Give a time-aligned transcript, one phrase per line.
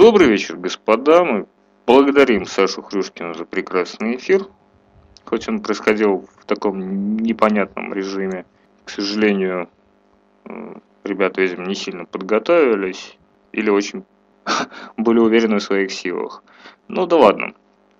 [0.00, 1.24] Добрый вечер, господа.
[1.24, 1.46] Мы
[1.86, 4.46] благодарим Сашу Хрюшкина за прекрасный эфир.
[5.26, 8.46] Хоть он происходил в таком непонятном режиме.
[8.86, 9.68] К сожалению,
[10.46, 13.18] э, ребята, видимо, не сильно подготовились
[13.52, 14.06] или очень
[14.96, 16.44] были уверены в своих силах.
[16.88, 17.52] Ну да ладно.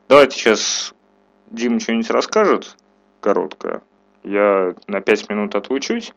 [0.09, 0.95] Давайте сейчас
[1.51, 2.79] Дима что-нибудь расскажет
[3.21, 3.83] короткое.
[4.25, 6.15] Я на 5 минут отлучусь,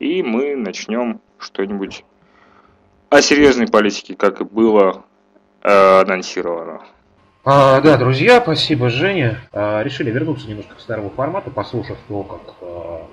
[0.00, 2.04] и мы начнем что-нибудь
[3.10, 5.04] о серьезной политике, как и было
[5.62, 6.82] э, анонсировано.
[7.44, 9.40] А, да, друзья, спасибо, Женя.
[9.52, 13.06] А, решили вернуться немножко к старому формату, послушав то, как а,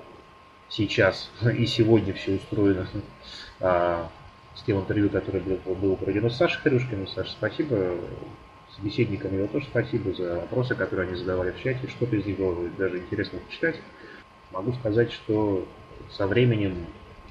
[0.70, 2.88] сейчас и сегодня все устроено
[3.60, 4.10] а,
[4.56, 7.08] с тем интервью, которое было, было проведено с Сашей Хрюшкиным.
[7.08, 7.96] Саша, спасибо.
[8.76, 11.88] Собеседникам его тоже спасибо за вопросы, которые они задавали в чате.
[11.88, 13.78] Что-то из них было даже интересно почитать.
[14.52, 15.66] Могу сказать, что
[16.12, 16.86] со временем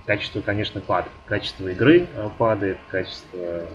[0.06, 1.12] Качество, конечно, падает.
[1.26, 3.66] Качество игры э, падает, качество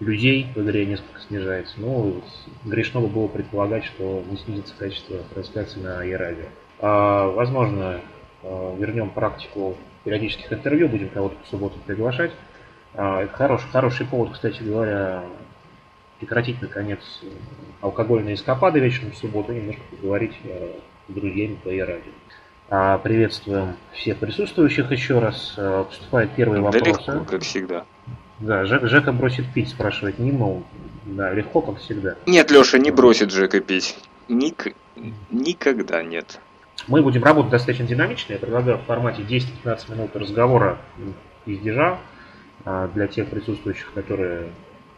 [0.00, 1.74] людей в игре несколько снижается.
[1.78, 2.20] Но
[2.64, 6.48] грешно бы было предполагать, что не снизится качество трансляции на e
[6.80, 8.00] А, возможно,
[8.42, 12.32] э, вернем практику периодических интервью, будем кого-то в субботу приглашать.
[12.94, 15.22] А, это хороший, хороший повод, кстати говоря,
[16.18, 17.00] прекратить, наконец,
[17.80, 20.72] алкогольные эскапады вечером в субботу и немножко поговорить э,
[21.08, 22.00] с друзьями по e
[22.72, 25.54] а, приветствуем всех присутствующих еще раз.
[25.58, 26.86] А, поступает первый вопрос.
[26.86, 27.84] легко, как всегда.
[28.40, 30.62] Да, Жек, Жека бросит пить, спрашивает Нима.
[31.04, 32.16] Да, легко, как всегда.
[32.26, 33.96] Нет, Леша, не бросит Жека пить.
[34.28, 34.74] Ник...
[35.30, 36.40] Никогда нет.
[36.88, 38.32] Мы будем работать достаточно динамично.
[38.32, 40.78] Я предлагаю в формате 10-15 минут разговора
[41.44, 41.98] пиздежа
[42.64, 44.48] а, для тех присутствующих, которые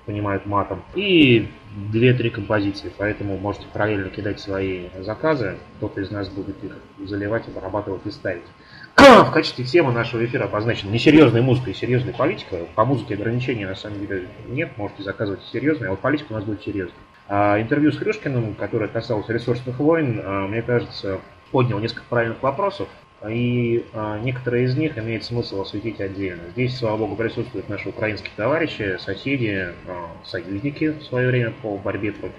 [0.06, 0.82] понимают матом.
[0.94, 1.48] И
[1.92, 5.56] 2-3 композиции, поэтому можете параллельно кидать свои заказы.
[5.76, 6.72] Кто-то из нас будет их
[7.08, 8.42] заливать, обрабатывать и ставить.
[9.02, 12.58] В качестве темы нашего эфира обозначена несерьезная музыка и серьезная политика.
[12.76, 16.44] По музыке ограничений на самом деле нет, можете заказывать серьезные, а вот политика у нас
[16.44, 16.94] будет серьезная.
[17.26, 21.18] А интервью с Хрюшкиным, которое касалось ресурсных войн, а, мне кажется,
[21.50, 22.86] поднял несколько правильных вопросов.
[23.28, 26.42] И а, некоторые из них имеет смысл осветить отдельно.
[26.52, 29.70] Здесь, слава богу, присутствуют наши украинские товарищи, соседи,
[30.24, 32.36] союзники в свое время по борьбе против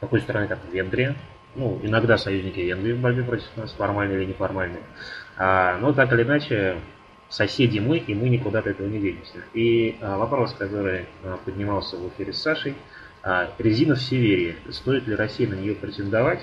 [0.00, 1.16] такой страны, как Венгрия.
[1.54, 4.82] Ну, иногда союзники Венгрии в борьбе против нас, формальные или неформальные.
[5.36, 6.76] А, но так или иначе,
[7.28, 9.38] соседи мы, и мы никуда от этого не денемся.
[9.54, 12.74] И а, вопрос, который а, поднимался в эфире с Сашей–
[13.58, 14.56] резина в Северии.
[14.70, 16.40] Стоит ли России на нее претендовать?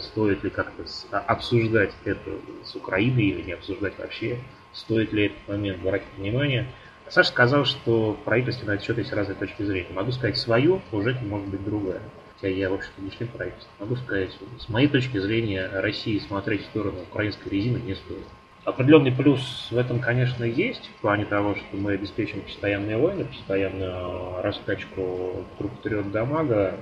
[0.00, 0.82] Стоит ли как-то
[1.20, 2.32] обсуждать это
[2.64, 4.38] с Украиной или не обсуждать вообще?
[4.72, 6.66] Стоит ли этот момент брать внимание?
[7.08, 9.92] Саша сказал, что в правительстве на этот счет есть разные точки зрения.
[9.92, 12.00] Могу сказать свою, уже может быть другая.
[12.40, 13.70] Хотя я, в общем-то, не член правительства.
[13.80, 18.24] Могу сказать, с моей точки зрения, России смотреть в сторону украинской резины не стоит.
[18.64, 24.42] Определенный плюс в этом, конечно, есть, в плане того, что мы обеспечим постоянные войны, постоянную
[24.42, 25.72] раскачку друг
[26.10, 26.76] дамага,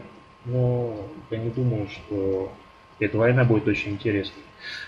[0.44, 0.96] но
[1.30, 2.52] я не думаю, что
[2.98, 4.42] эта война будет очень интересной.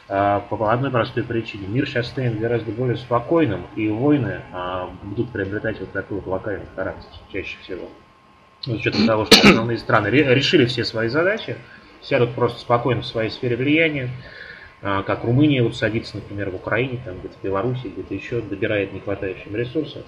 [0.09, 1.69] А, по одной простой причине.
[1.69, 6.67] Мир сейчас станет гораздо более спокойным, и войны а, будут приобретать вот такой вот локальный
[6.75, 7.89] характер чаще всего.
[8.61, 11.57] С учетом того, что основные страны решили все свои задачи,
[12.03, 14.11] сядут просто спокойно в своей сфере влияния,
[14.83, 18.93] а, как Румыния вот садится, например, в Украине, там где-то в Беларуси, где-то еще, добирает
[18.93, 20.03] нехватающим ресурсов.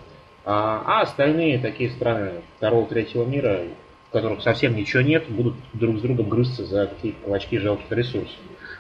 [0.45, 3.61] А, а остальные такие страны второго, третьего мира,
[4.09, 8.37] в которых совсем ничего нет, будут друг с другом грызться за какие-то жалких ресурсов.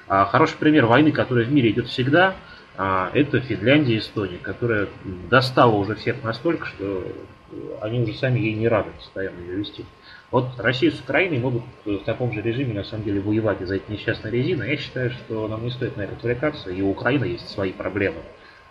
[0.06, 2.34] А хороший пример войны, которая в мире идет всегда,
[2.76, 4.88] это Финляндия и Эстония, которая
[5.30, 7.04] достала уже всех настолько, что
[7.80, 9.84] они уже сами ей не рады постоянно ее вести.
[10.30, 13.92] Вот Россия с Украиной могут в таком же режиме на самом деле воевать из-за этой
[13.92, 14.64] несчастной резины.
[14.64, 16.70] Я считаю, что нам не стоит на это отвлекаться.
[16.70, 18.22] И у Украины есть свои проблемы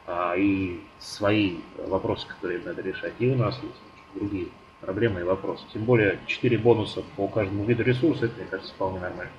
[0.07, 3.13] а, и свои вопросы, которые надо решать.
[3.19, 3.75] И у нас есть
[4.15, 4.47] другие
[4.81, 5.63] проблемы и вопросы.
[5.71, 9.31] Тем более 4 бонуса по каждому виду ресурса, это, мне кажется, вполне нормально.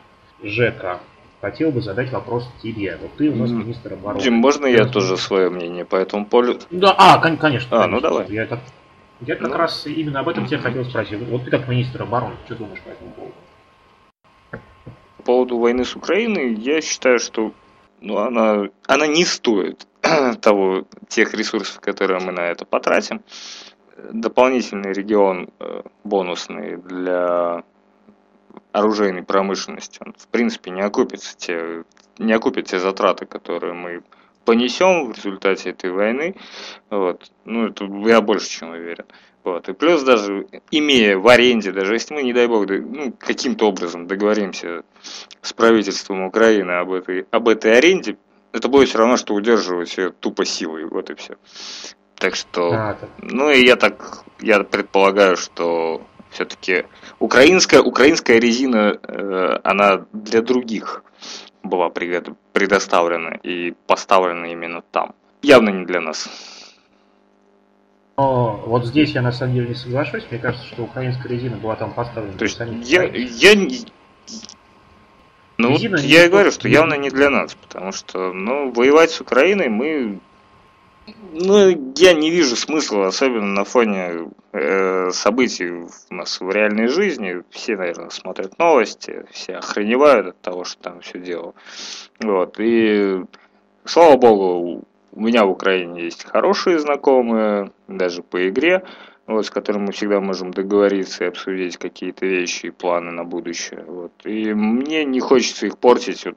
[0.45, 1.01] Жека,
[1.41, 2.97] хотел бы задать вопрос тебе.
[3.03, 4.21] Вот ты у нас министр обороны.
[4.23, 6.59] Дим, можно я тоже свое мнение по этому полю?
[6.71, 7.83] Да, а, конечно.
[7.83, 8.27] А, ну давай.
[8.29, 8.61] Я так
[9.27, 11.19] я как ну, раз именно об этом тебя хотел спросить.
[11.29, 13.35] Вот ты как министр обороны, что думаешь по этому поводу?
[15.19, 17.53] По поводу войны с Украиной, я считаю, что
[18.01, 19.87] ну, она, она не стоит
[20.41, 23.23] того, тех ресурсов, которые мы на это потратим.
[24.11, 27.63] Дополнительный регион э, бонусный для
[28.73, 31.85] оружейной промышленности, он в принципе не окупится те,
[32.19, 34.03] не окупит те затраты, которые мы
[34.45, 36.37] понесем в результате этой войны.
[36.91, 37.31] Вот.
[37.45, 39.05] Ну, это я больше чем уверен.
[39.45, 39.69] Вот.
[39.69, 44.07] И плюс даже имея в аренде, даже если мы, не дай бог, ну, каким-то образом
[44.07, 44.83] договоримся
[45.41, 48.17] с правительством Украины об этой, об этой аренде,
[48.53, 50.85] это будет все равно, что удерживать ее тупо силой.
[50.85, 51.37] Вот и все.
[52.17, 56.03] Так что, а, ну и я так, я предполагаю, что
[56.33, 56.87] Все-таки
[57.19, 58.99] украинская, украинская резина,
[59.65, 61.05] она для других
[61.63, 65.15] была предоставлена и поставлена именно там.
[65.43, 66.29] Явно не для нас.
[68.17, 70.25] Но вот здесь я на самом деле не соглашусь.
[70.31, 72.37] Мне кажется, что украинская резина была там поставлена.
[72.37, 73.55] То есть я, я,
[75.59, 79.21] ну, вот я и говорю, что явно не для нас, потому что, ну, воевать с
[79.21, 80.21] Украиной мы
[81.33, 87.43] ну, я не вижу смысла, особенно на фоне э, событий у нас в реальной жизни.
[87.51, 91.55] Все, наверное, смотрят новости, все охреневают от того, что там все дело.
[92.21, 92.57] Вот.
[92.59, 93.25] И
[93.85, 98.85] слава богу, у меня в Украине есть хорошие знакомые, даже по игре,
[99.27, 103.85] вот, с которыми мы всегда можем договориться и обсудить какие-то вещи и планы на будущее.
[103.87, 104.13] Вот.
[104.25, 106.37] И мне не хочется их портить, вот,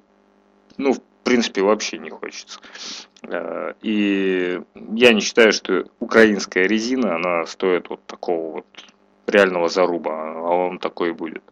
[0.77, 2.59] ну, принципе, вообще не хочется.
[3.23, 4.61] Э, и
[4.93, 8.65] я не считаю, что украинская резина, она стоит вот такого вот
[9.27, 11.43] реального заруба, а он такой и будет.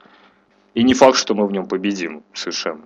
[0.74, 2.84] И не факт, что мы в нем победим совершенно.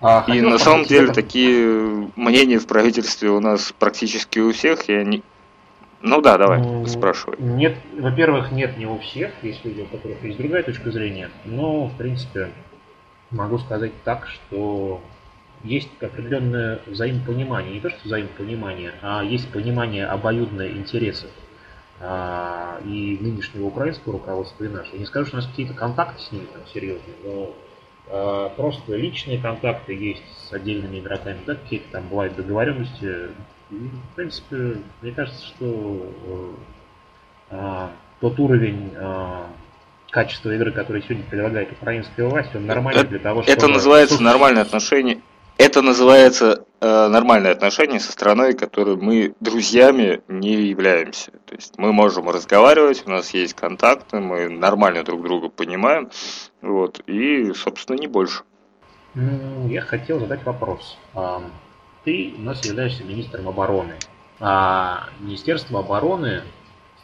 [0.00, 1.14] А, и на самом деле это...
[1.14, 4.88] такие мнения в правительстве у нас практически у всех.
[4.88, 5.22] Я не...
[6.00, 7.36] Ну да, давай, ну, спрашивай.
[7.38, 11.28] Нет, во-первых, нет не у всех, есть люди, у которых есть другая точка зрения.
[11.44, 12.50] Но, в принципе,
[13.30, 15.02] могу сказать так, что
[15.62, 21.30] есть определенное взаимопонимание, не то что взаимопонимание, а есть понимание обоюдных интересов
[22.00, 24.96] а, и нынешнего украинского руководства и нашего.
[24.96, 27.54] Не скажу, что у нас какие-то контакты с ними там серьезные, но
[28.08, 33.28] а, просто личные контакты есть с отдельными игроками, да, какие-то там бывают договоренности.
[33.70, 36.56] И, в принципе, мне кажется, что
[37.50, 39.50] а, тот уровень а,
[40.10, 43.52] качества игры, который сегодня предлагает украинская власть, он нормальный это, для того, чтобы...
[43.52, 45.20] Это называется нормальное отношение
[45.60, 51.32] это называется э, нормальное отношение со страной, которой мы друзьями не являемся.
[51.44, 56.10] То есть мы можем разговаривать, у нас есть контакты, мы нормально друг друга понимаем,
[56.62, 58.42] вот, и, собственно, не больше.
[59.68, 60.96] Я хотел задать вопрос.
[62.04, 63.96] Ты у нас являешься министром обороны.
[64.38, 66.42] А Министерство обороны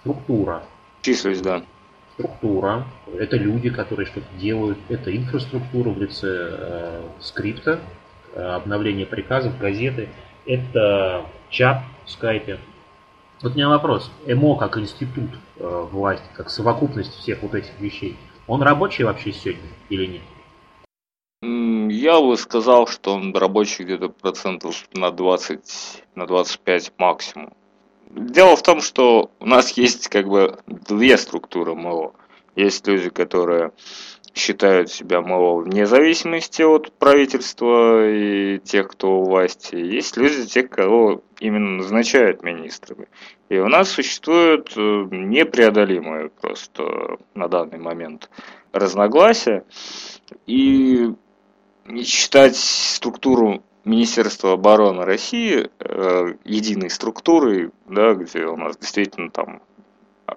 [0.00, 0.62] структура.
[1.02, 1.62] Числюсь, да.
[2.14, 2.86] Структура.
[3.18, 4.78] Это люди, которые что-то делают.
[4.88, 7.80] Это инфраструктура в лице э, скрипта,
[8.36, 10.08] обновление приказов, газеты.
[10.44, 12.58] Это чат в скайпе.
[13.42, 14.10] Вот у меня вопрос.
[14.26, 18.16] ЭМО как институт э, власти, как совокупность всех вот этих вещей,
[18.46, 20.22] он рабочий вообще сегодня или нет?
[21.90, 27.52] Я бы сказал, что он рабочий где-то процентов на 20, на 25 максимум.
[28.10, 32.12] Дело в том, что у нас есть как бы две структуры МО.
[32.54, 33.72] Есть люди, которые
[34.36, 39.74] считают себя, мол, вне зависимости от правительства и тех, кто у власти.
[39.76, 43.08] Есть люди, те, кого именно назначают министрами.
[43.48, 44.80] И у нас существует э,
[45.10, 48.28] непреодолимое просто на данный момент
[48.72, 49.64] разногласия.
[50.46, 51.14] И
[52.04, 59.62] считать структуру Министерства обороны России э, единой структурой, да, где у нас действительно там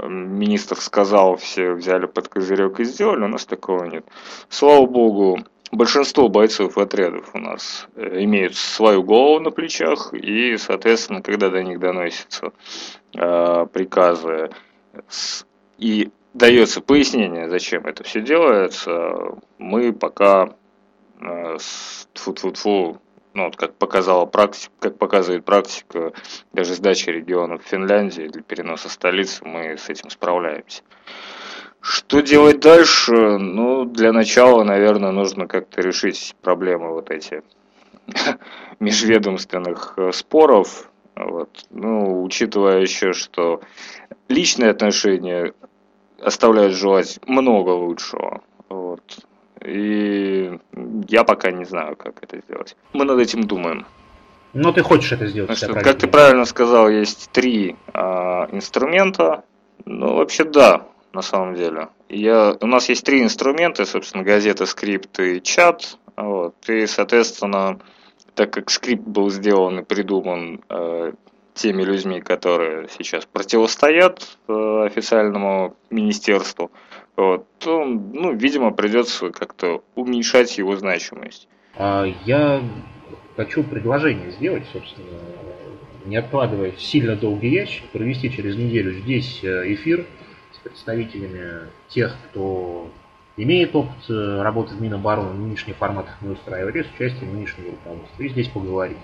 [0.08, 4.06] министр сказал, все взяли под козырек и сделали, у нас такого нет.
[4.50, 5.40] Слава богу,
[5.72, 11.64] большинство бойцов отрядов у нас э, имеют свою голову на плечах, и, соответственно, когда до
[11.64, 12.52] них доносятся
[13.16, 14.52] э, приказы
[15.78, 20.54] и дается пояснение, зачем это все делается, мы пока
[21.20, 21.58] э,
[22.14, 23.00] фу-фу-фу
[23.34, 26.14] ну, вот как показала практика, как показывает практика,
[26.54, 30.82] даже сдачи регионов Финляндии для переноса столицы мы с этим справляемся.
[31.82, 33.14] Что делать дальше?
[33.38, 37.42] Ну, для начала, наверное, нужно как-то решить проблемы вот эти
[38.80, 40.90] межведомственных э, споров.
[41.16, 41.66] Вот.
[41.70, 43.62] Ну, учитывая еще, что
[44.28, 45.54] личные отношения
[46.22, 48.42] оставляют желать много лучшего.
[48.68, 49.02] Вот.
[49.66, 50.58] И
[51.08, 52.76] я пока не знаю, как это сделать.
[52.94, 53.86] Мы над этим думаем.
[54.54, 55.58] Но ты хочешь это сделать.
[55.58, 59.44] Что, как ты правильно сказал, есть три а, инструмента.
[59.86, 61.90] Ну, вообще да, на самом деле.
[62.10, 65.98] Я, у нас есть три инструмента, собственно, газета, скрипт и чат.
[66.16, 67.80] Вот, и, соответственно,
[68.36, 71.14] так как скрипт был сделан и придуман э,
[71.54, 76.72] теми людьми, которые сейчас противостоят э, официальному министерству,
[77.20, 81.50] вот, то, ну, видимо, придется как-то уменьшать его значимость.
[81.76, 82.64] А я
[83.36, 85.20] хочу предложение сделать, собственно,
[86.06, 90.06] не откладывая сильно долгий ящик, провести через неделю здесь э, эфир
[90.54, 92.90] с представителями тех, кто
[93.36, 97.72] имеет опыт э, работы в Минобороны, в нынешних форматах не устраивает, и с участием нынешнего
[97.72, 98.24] руководства.
[98.24, 98.98] И здесь поговорить.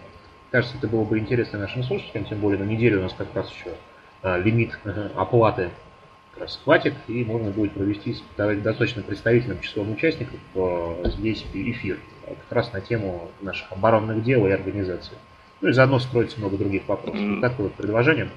[0.52, 3.52] Кажется, это было бы интересно нашим слушателям, тем более на неделю у нас как раз
[3.52, 3.76] еще
[4.24, 4.80] э, лимит
[5.16, 5.70] оплаты
[6.36, 10.40] как раз хватит, и можно будет провести с достаточно представительным числом участников
[11.06, 15.16] здесь эфир, как раз на тему наших оборонных дел и организации.
[15.62, 17.20] Ну и заодно строится много других вопросов.
[17.20, 17.40] Mm.
[17.40, 18.30] Такое вот предложение.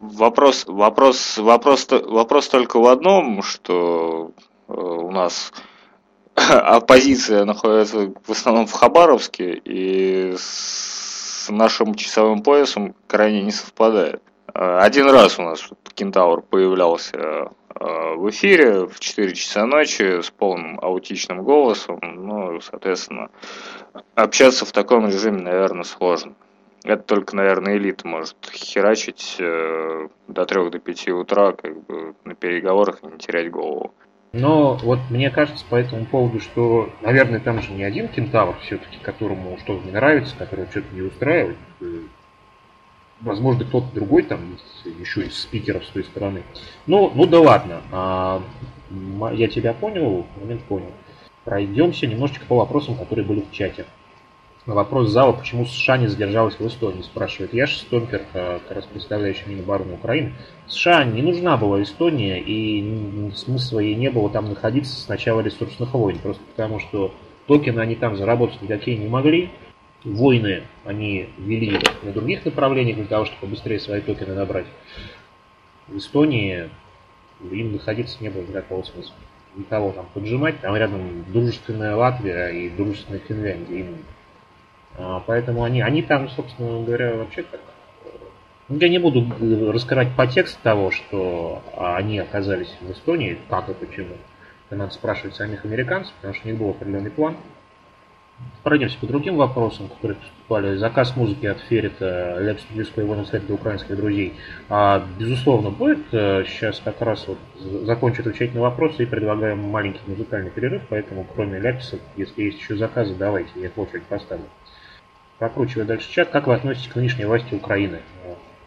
[0.00, 4.32] Вопрос, вопрос, вопрос, вопрос только в одном, что
[4.68, 5.52] э, у нас
[6.34, 14.22] оппозиция находится в основном в Хабаровске и с нашим часовым поясом крайне не совпадает.
[14.54, 20.30] Э, один раз у нас Кентавр появлялся э, в эфире в 4 часа ночи с
[20.30, 23.30] полным аутичным голосом, ну, соответственно,
[24.14, 26.34] общаться в таком режиме, наверное, сложно.
[26.84, 32.34] Это только, наверное, элита может херачить э, до 3 до 5 утра, как бы на
[32.34, 33.94] переговорах и не терять голову.
[34.32, 38.98] Но вот мне кажется по этому поводу, что, наверное, там же не один кентавр все-таки,
[38.98, 41.56] которому что-то не нравится, которого что-то не устраивает.
[43.24, 44.58] Возможно, кто-то другой там
[45.00, 46.42] еще из спикеров с той стороны.
[46.86, 47.82] Ну, ну да ладно.
[47.90, 48.42] А,
[49.32, 50.92] я тебя понял, момент понял.
[51.44, 53.86] Пройдемся немножечко по вопросам, которые были в чате.
[54.66, 59.44] Вопрос зала, почему США не задержалась в Эстонии, спрашивает Яш Стомпер, э, как раз представляющий
[59.46, 60.32] Минобороны Украины.
[60.68, 65.92] США не нужна была Эстония, и смысла ей не было там находиться с начала ресурсных
[65.92, 67.12] войн, просто потому что
[67.46, 69.50] токены они там заработать никакие не могли.
[70.04, 74.66] Войны они вели на других направлениях для того, чтобы быстрее свои токены набрать.
[75.88, 76.68] В Эстонии
[77.50, 79.14] им находиться не было никакого смысла.
[79.56, 83.80] Никого там поджимать, там рядом дружественная Латвия и дружественная Финляндия.
[83.80, 83.96] Им
[84.96, 87.60] а, поэтому они, они там, собственно говоря, вообще как...
[88.68, 89.26] Ну, я не буду
[89.72, 94.14] раскрывать по тексту того, что они оказались в Эстонии, как и почему.
[94.68, 97.36] Это надо спрашивать самих американцев, потому что у них был определенный план.
[98.62, 100.76] Пройдемся по другим вопросам, которые поступали.
[100.76, 104.34] Заказ музыки от Феррита, Лепс близкого его наследия для украинских друзей.
[104.68, 106.06] А, безусловно, будет.
[106.10, 107.38] Сейчас как раз вот
[107.84, 112.76] закончу отвечать на вопросы и предлагаем маленький музыкальный перерыв, поэтому кроме Ляписа, если есть еще
[112.76, 114.46] заказы, давайте, я их в очередь поставлю.
[115.38, 118.00] Прокручивая дальше чат, как вы относитесь к нынешней власти Украины?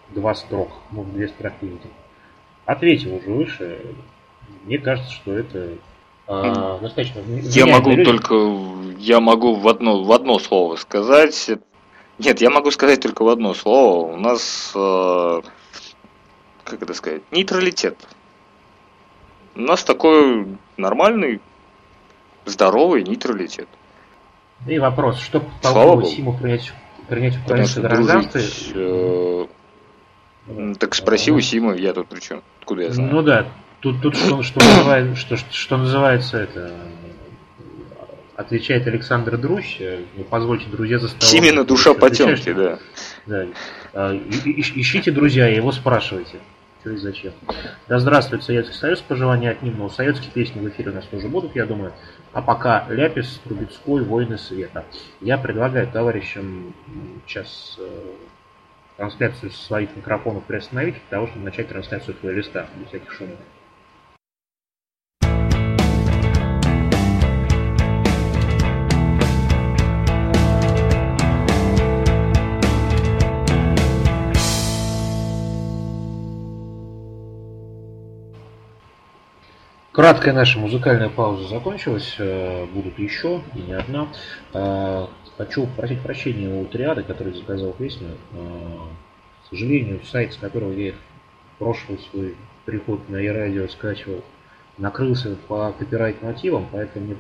[0.10, 1.72] Два строк, может две строки.
[2.66, 3.80] Ответил уже выше.
[4.66, 5.74] Мне кажется, что это
[6.28, 7.22] а, достаточно.
[7.44, 8.04] Я могу люди.
[8.04, 8.36] только,
[9.00, 11.52] я могу в одно, в одно слово сказать.
[12.20, 14.14] Нет, я могу сказать только в одно слово.
[14.14, 15.42] У нас, э,
[16.64, 17.98] как это сказать, нейтралитет.
[19.56, 21.42] У нас такой нормальный,
[22.46, 23.70] здоровый нейтралитет.
[24.66, 26.74] И вопрос, что толкнуло Симу принять,
[27.08, 28.40] принять украинское гражданство?
[28.76, 29.48] Э,
[30.80, 32.42] так спроси у Симы, я тут при чем?
[32.60, 33.12] Откуда я знаю?
[33.14, 33.46] Ну да,
[33.80, 36.74] тут, тут что, что, называет, что, что называется это
[38.38, 41.36] отвечает Александр Друщ, э, ну, позвольте, друзья, за столом.
[41.36, 42.80] Именно душа потемки, да.
[43.26, 43.48] да.
[43.94, 44.16] А,
[44.46, 46.38] ищите друзья, его спрашивайте.
[46.82, 47.34] Что и зачем.
[47.88, 51.56] Да здравствует Советский Союз, пожелания от но советские песни в эфире у нас тоже будут,
[51.56, 51.94] я думаю.
[52.34, 54.86] А пока Ляпис, Трубецкой, Войны Света.
[55.20, 56.76] Я предлагаю товарищам
[57.26, 57.88] сейчас э,
[58.98, 63.38] трансляцию своих микрофонов приостановить, для того, чтобы начать трансляцию плейлиста без всяких шумов.
[79.98, 84.08] Краткая наша музыкальная пауза закончилась, э, будут еще, и не одна.
[84.54, 85.08] Э,
[85.40, 88.10] хочу попросить прощения у Триады, который заказал песню.
[88.32, 88.78] Э,
[89.44, 90.94] к сожалению, сайт, с которого я
[91.58, 92.36] прошлый свой
[92.66, 94.24] приход на e-радио скачивал,
[94.78, 97.18] накрылся по копирайт мотивам, поэтому мне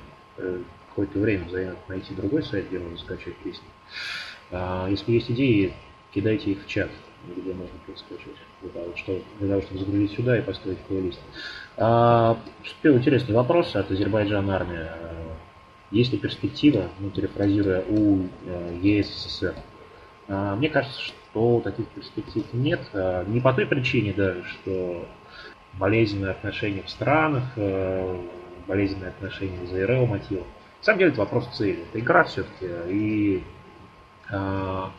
[0.89, 3.65] какое-то время займет найти другой сайт, где можно скачать песни.
[4.87, 5.73] Если есть идеи,
[6.13, 6.91] кидайте их в чат,
[7.35, 11.19] где можно скачивать, для того, чтобы, для того, чтобы загрузить сюда и поставить плейлист.
[11.77, 14.87] А, поступил интересный вопрос от Азербайджана армии.
[15.91, 19.55] Есть ли перспектива, ну, перефразируя, у э, ЕССР?
[20.27, 22.81] А, мне кажется, что таких перспектив нет.
[22.93, 25.07] А, не по той причине, да, что
[25.73, 28.21] болезненные отношения в странах, э,
[28.67, 30.45] болезненные отношения за РЛ мотивов.
[30.79, 31.79] На самом деле это вопрос цели.
[31.89, 32.67] Это игра все-таки.
[32.89, 33.43] И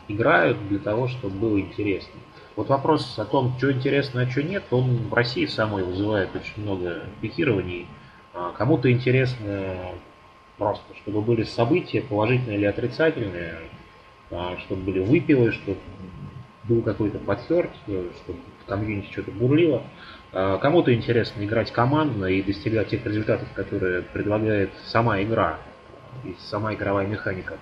[0.07, 2.19] играют для того, чтобы было интересно.
[2.55, 6.63] Вот вопрос о том, что интересно, а что нет, он в России самой вызывает очень
[6.63, 7.87] много пикирований.
[8.33, 9.77] А кому-то интересно
[10.57, 13.59] просто, чтобы были события, положительные или отрицательные,
[14.31, 15.77] а чтобы были выпилы, чтобы
[16.65, 18.09] был какой-то подтерт, чтобы
[18.63, 19.83] в комьюнити что-то бурлило.
[20.31, 25.59] Кому-то интересно играть командно и достигать тех результатов, которые предлагает сама игра
[26.23, 27.57] и сама игровая механика.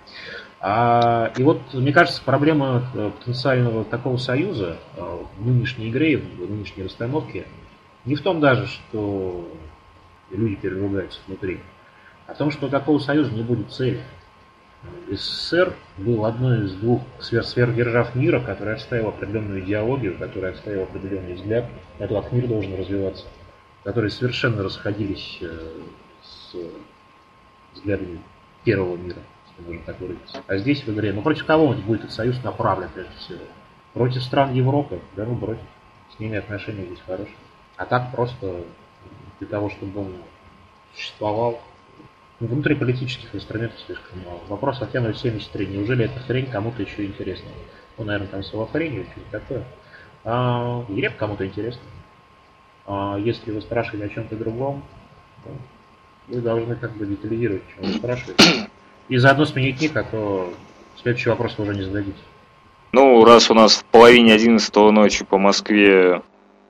[0.60, 6.50] А, и вот, мне кажется, проблема э, потенциального такого союза э, в нынешней игре, в
[6.50, 7.46] нынешней расстановке
[8.06, 9.48] Не в том даже, что
[10.32, 11.60] люди переругаются внутри,
[12.26, 14.02] а в том, что такого союза не будет цели.
[15.10, 20.84] СССР был одной из двух сфер, сфер держав мира, которая оставила определенную идеологию, которая оставила
[20.84, 21.66] определенный взгляд
[22.00, 23.26] на то, как мир должен развиваться,
[23.84, 25.82] которые совершенно расходились э,
[26.24, 26.56] с
[27.74, 28.22] взглядами
[28.64, 29.20] первого мира,
[29.62, 30.44] можно так выразиться.
[30.48, 33.44] А здесь в игре, ну против кого будет этот союз направлен прежде всего?
[33.94, 35.64] Против стран Европы, да ну против.
[36.16, 37.36] С ними отношения здесь хорошие.
[37.76, 38.64] А так просто
[39.40, 40.16] для того, чтобы он
[40.94, 41.60] существовал,
[42.40, 44.42] внутриполитических инструментов слишком мало.
[44.48, 45.68] Вопрос от номер 73.
[45.68, 47.50] Неужели эта хрень кому-то еще интересна?
[47.98, 49.64] Ну, наверное, там солофрень или что-то такое.
[50.24, 51.82] А, Ереп кому-то интересно.
[52.86, 54.84] А если вы спрашиваете о чем-то другом,
[55.44, 55.52] то
[56.28, 58.70] вы должны как бы детализировать, чем вы спрашиваете.
[59.10, 60.54] И заодно сменить ник, а то
[61.02, 62.18] следующий вопрос вы уже не зададите.
[62.92, 66.22] Ну, раз у нас в половине одиннадцатого ночи по Москве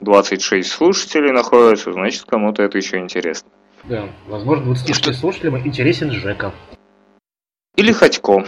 [0.02, 3.50] 26 слушателей находится, значит, кому-то это еще интересно.
[3.84, 6.54] Да, возможно, 26 слушателям интересен Жека.
[7.76, 8.46] Или Ходько.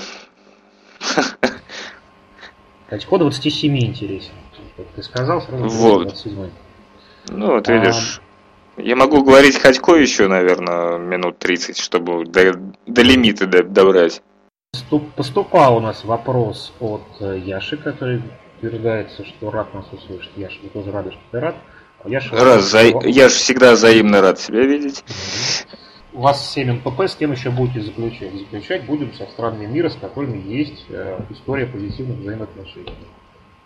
[2.89, 4.33] Ходько 27 интересен.
[4.75, 6.03] Как ты сказал, сразу вот.
[6.03, 6.49] 27.
[7.29, 8.28] Ну, вот видишь, а...
[8.79, 12.53] я могу говорить Ходько еще, наверное, минут 30, чтобы до,
[12.85, 14.21] до лимита добрать.
[15.15, 18.21] Поступал у нас вопрос от э, Яши, который
[18.57, 20.31] утверждается, что рад нас услышать.
[20.35, 21.55] Яша, мы тоже рады, что ты рад.
[22.05, 22.81] Я же, Раз, за...
[22.81, 25.03] я же всегда взаимно рад себя видеть.
[26.13, 28.33] У вас 7 МПП, с кем еще будете заключать?
[28.33, 32.93] Заключать будем со странами мира, с которыми есть э, история позитивных взаимоотношений.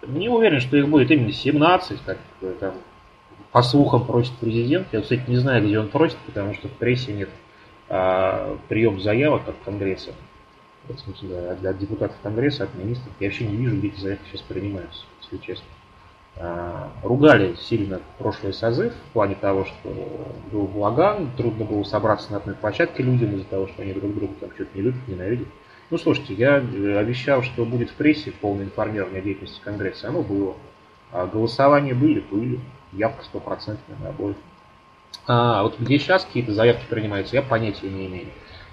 [0.08, 2.74] Не уверен, что их будет именно 17, как э, там
[3.53, 4.88] по слухам просит президент.
[4.91, 7.29] Я, кстати, не знаю, где он просит, потому что в прессе нет
[7.88, 10.12] а, прием заявок от Конгресса.
[10.89, 13.13] В смысле, для депутатов Конгресса, от министров.
[13.19, 15.65] Я вообще не вижу, где эти заявки сейчас принимаются, если честно.
[16.36, 22.38] А, ругали сильно прошлый созыв в плане того, что был благан, трудно было собраться на
[22.38, 25.47] одной площадке людям из-за того, что они друг друга там что-то не любят, ненавидят.
[25.91, 30.08] Ну, слушайте, я э, обещал, что будет в прессе полное информирование о деятельности Конгресса.
[30.08, 30.56] Оно было.
[31.12, 32.60] А голосования были, были.
[32.95, 34.38] Явка стопроцентная на обоих.
[35.25, 38.27] А вот где сейчас какие-то заявки принимаются, я понятия не имею.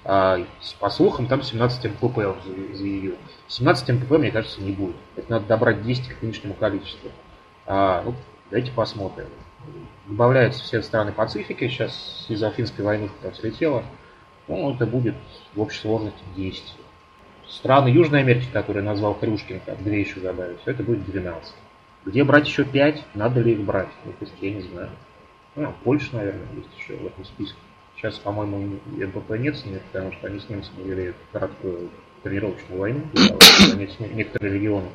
[0.04, 0.38] А,
[0.78, 2.36] по слухам, там 17 МПП он
[2.74, 3.16] заявил.
[3.48, 4.96] 17 МПП, мне кажется, не будет.
[5.16, 7.10] Это надо добрать 10 к нынешнему количеству.
[7.66, 8.14] А, ну,
[8.50, 9.26] давайте посмотрим.
[10.06, 11.68] Добавляются все страны Пацифики.
[11.68, 13.84] Сейчас из-за финской войны там слетело.
[14.48, 15.14] Ну, это будет
[15.54, 16.74] в общей сложности 10.
[17.48, 21.52] Страны Южной Америки, которые назвал Хрюшкин, как две еще добавить, это будет 12.
[22.04, 23.04] Где брать еще 5?
[23.14, 23.88] Надо ли их брать?
[24.04, 24.90] Ну, то есть, я не знаю.
[25.56, 27.58] Ну, Польша, наверное, есть еще в этом списке.
[27.96, 31.90] Сейчас, по-моему, МПП нет с ними, потому что они с немцами вели краткую
[32.22, 33.02] тренировочную войну,
[33.68, 34.88] занять некоторые регионы.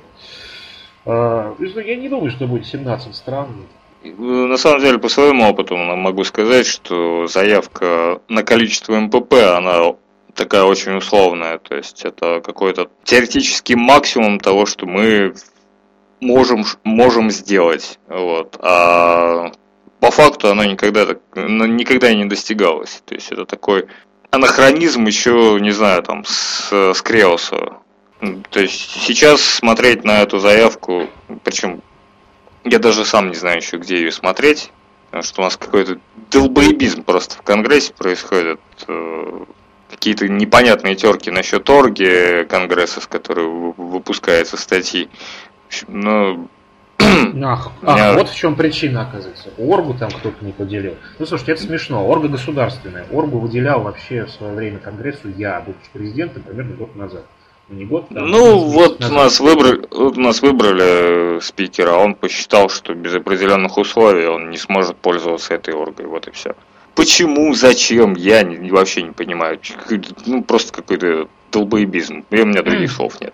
[1.05, 3.67] А, я не думаю, что будет 17 стран.
[4.03, 9.95] На самом деле, по своему опыту могу сказать, что заявка на количество МПП, она
[10.35, 11.57] такая очень условная.
[11.59, 15.33] То есть это какой-то теоретический максимум того, что мы
[16.21, 17.99] можем, можем сделать.
[18.07, 18.57] Вот.
[18.59, 19.51] А
[19.99, 23.01] по факту она никогда, так, никогда не достигалась.
[23.05, 23.87] То есть это такой
[24.31, 27.77] анахронизм еще, не знаю, там, с, с Креоса.
[28.49, 31.07] То есть сейчас смотреть на эту заявку,
[31.43, 31.81] причем
[32.63, 34.71] я даже сам не знаю еще, где ее смотреть,
[35.05, 35.99] потому что у нас какой-то
[36.31, 38.59] долбоебизм просто в Конгрессе происходит.
[39.89, 45.09] Какие-то непонятные терки насчет орги Конгресса, с которой выпускаются статьи.
[45.87, 46.47] Ну,
[47.43, 48.13] Ах, ах меня...
[48.13, 49.49] вот в чем причина, оказывается.
[49.57, 50.95] Оргу там кто-то не поделил.
[51.19, 52.09] Ну, слушайте, это смешно.
[52.09, 53.05] Орга государственная.
[53.11, 57.25] Оргу выделял вообще в свое время Конгрессу я, будучи президентом, примерно год назад.
[57.67, 59.15] Ну, не год, там, ну, вот назад.
[59.15, 64.57] нас выбрали, вот нас выбрали спикера, а он посчитал, что без определенных условий он не
[64.57, 66.55] сможет пользоваться этой оргой, вот и все.
[66.93, 69.59] Почему, зачем, я не, вообще не понимаю.
[70.27, 72.23] Ну, просто какой-то долбоебизм.
[72.29, 73.33] И у меня других слов нет.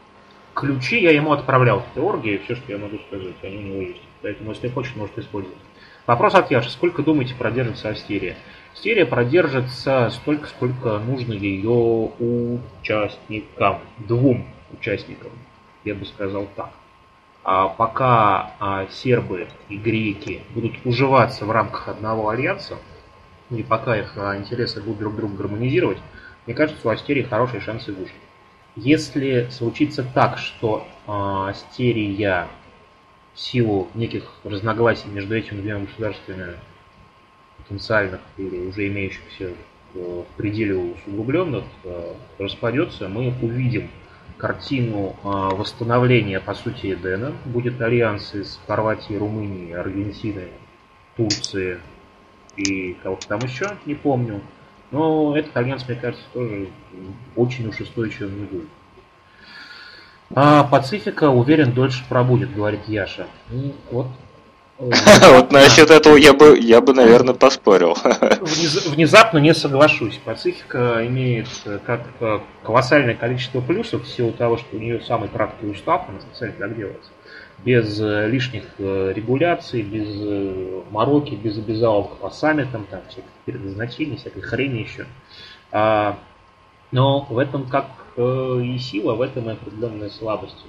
[0.53, 3.61] Ключи я ему отправлял в этой орге, и все, что я могу сказать, они у
[3.61, 4.01] него есть.
[4.21, 5.57] Поэтому, если хочет, может использовать.
[6.07, 6.69] Вопрос от Яши.
[6.69, 8.35] Сколько, думаете, продержится Астерия?
[8.73, 12.11] Серия продержится столько, сколько нужно ее
[12.79, 15.31] участникам, двум участникам,
[15.83, 16.71] я бы сказал так.
[17.43, 22.77] А пока а, сербы и греки будут уживаться в рамках одного альянса,
[23.49, 25.97] и пока их а, интересы будут друг друга гармонизировать,
[26.45, 28.13] мне кажется, у Астерии хорошие шансы выжить.
[28.75, 32.47] Если случится так, что а, Астерия
[33.34, 36.55] в силу неких разногласий между этими двумя государствами
[37.57, 39.53] потенциальных или уже имеющихся
[39.93, 43.89] в пределе усугубленных э, распадется, мы увидим
[44.38, 47.34] картину э, восстановления, по сути, Эдена.
[47.45, 50.47] Будет альянс из Хорватии, Румынии, Аргентины,
[51.17, 51.79] Турции,
[52.55, 54.41] и кого-то там еще, не помню.
[54.91, 56.67] Но этот альянс, мне кажется, тоже
[57.36, 58.69] очень уж устойчивым не будет.
[60.34, 63.27] А Пацифика, уверен, дольше пробудет, говорит Яша.
[63.51, 64.08] И вот
[64.82, 67.95] вот насчет этого я бы, я бы, наверное, поспорил.
[68.41, 70.19] Внезапно не соглашусь.
[70.25, 75.30] Пацифика имеет э, как э, колоссальное количество плюсов в силу того, что у нее самый
[75.30, 77.12] краткий устав, она специально так делается.
[77.63, 84.80] Без э, лишних регуляций, без мороки, без обязаловок по саммитам, там, всяких предназначений, всякой хрени
[84.80, 85.06] еще.
[85.71, 86.17] А,
[86.91, 90.65] но в этом как и сила, в этом и определенная слабость.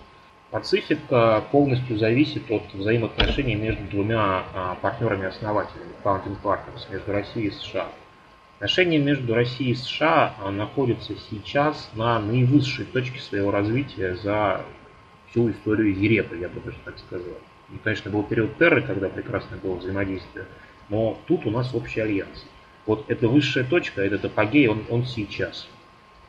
[0.52, 7.86] Пацифика полностью зависит от взаимоотношений между двумя а, партнерами-основателями, founding partners, между Россией и США.
[8.56, 14.60] Отношения между Россией и США а, находятся сейчас на наивысшей точке своего развития за
[15.32, 17.34] всю историю Ерепа, я бы даже так сказал.
[17.70, 20.44] И, конечно, был период Терры, когда прекрасно было взаимодействие,
[20.88, 22.46] но тут у нас общий альянс.
[22.86, 25.66] Вот эта высшая точка, этот апогей, он, он сейчас.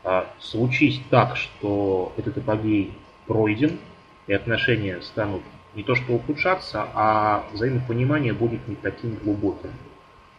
[0.04, 2.94] А, случись так, что этот апогей
[3.28, 3.78] пройден,
[4.28, 5.42] и отношения станут
[5.76, 9.72] не то что ухудшаться, а взаимопонимание будет не таким глубоким.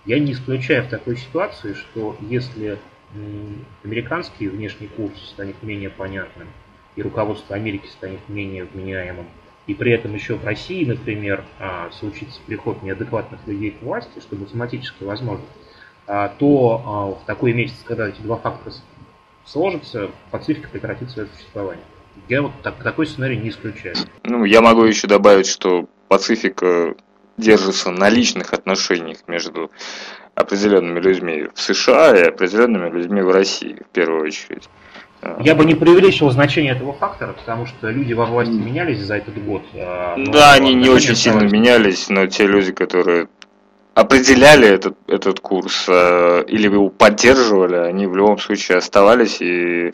[0.07, 2.79] Я не исключаю в такой ситуации, что если
[3.85, 6.49] американский внешний курс станет менее понятным,
[6.97, 9.27] и руководство Америки станет менее вменяемым,
[9.67, 14.37] и при этом еще в России, например, а, случится приход неадекватных людей к власти, что
[14.37, 15.45] математически возможно,
[16.07, 18.75] а, то а, в такой месяц, когда эти два фактора
[19.47, 21.85] сложатся, Пацифика прекратит свое существование.
[22.29, 23.97] Я вот так, такой сценарий не исключаю.
[24.23, 26.95] Ну, я могу еще добавить, что Пацифика
[27.37, 29.71] держится на личных отношениях между
[30.35, 34.69] определенными людьми в США и определенными людьми в России, в первую очередь.
[35.41, 39.43] Я бы не преувеличивал значение этого фактора, потому что люди во власти менялись за этот
[39.45, 39.63] год.
[39.75, 43.29] А, да, они не очень сильно менялись, но те люди, которые
[43.95, 49.93] определяли этот, этот курс э, или его поддерживали, они в любом случае оставались и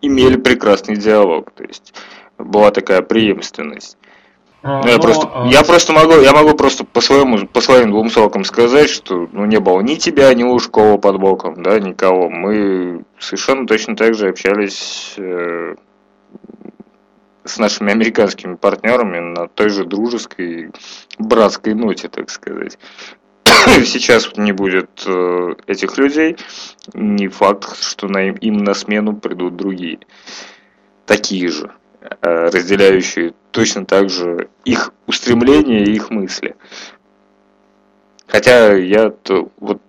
[0.00, 1.92] имели прекрасный диалог, то есть
[2.38, 3.98] была такая преемственность.
[4.62, 5.46] А, ну, я, но, просто, а...
[5.46, 9.44] я просто могу, я могу просто по своему, по своим двум срокам сказать, что ну,
[9.44, 12.28] не было ни тебя, ни Лужкова под боком, да, никого.
[12.30, 15.76] Мы совершенно точно так же общались э,
[17.44, 20.70] с нашими американскими партнерами на той же дружеской,
[21.18, 22.78] братской ноте, так сказать.
[23.84, 26.36] сейчас не будет э, этих людей,
[26.94, 30.00] не факт, что на им, им на смену придут другие,
[31.04, 31.72] такие же,
[32.20, 36.56] разделяющие точно так же их устремления и их мысли.
[38.26, 39.80] Хотя я то, вот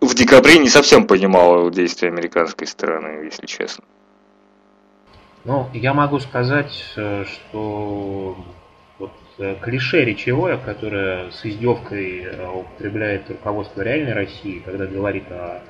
[0.00, 3.84] в декабре не совсем понимал действия американской стороны, если честно.
[5.44, 8.36] Ну, я могу сказать, э, что
[9.40, 15.62] Э, клише речевое, которое с издевкой э, употребляет руководство реальной России, когда говорит о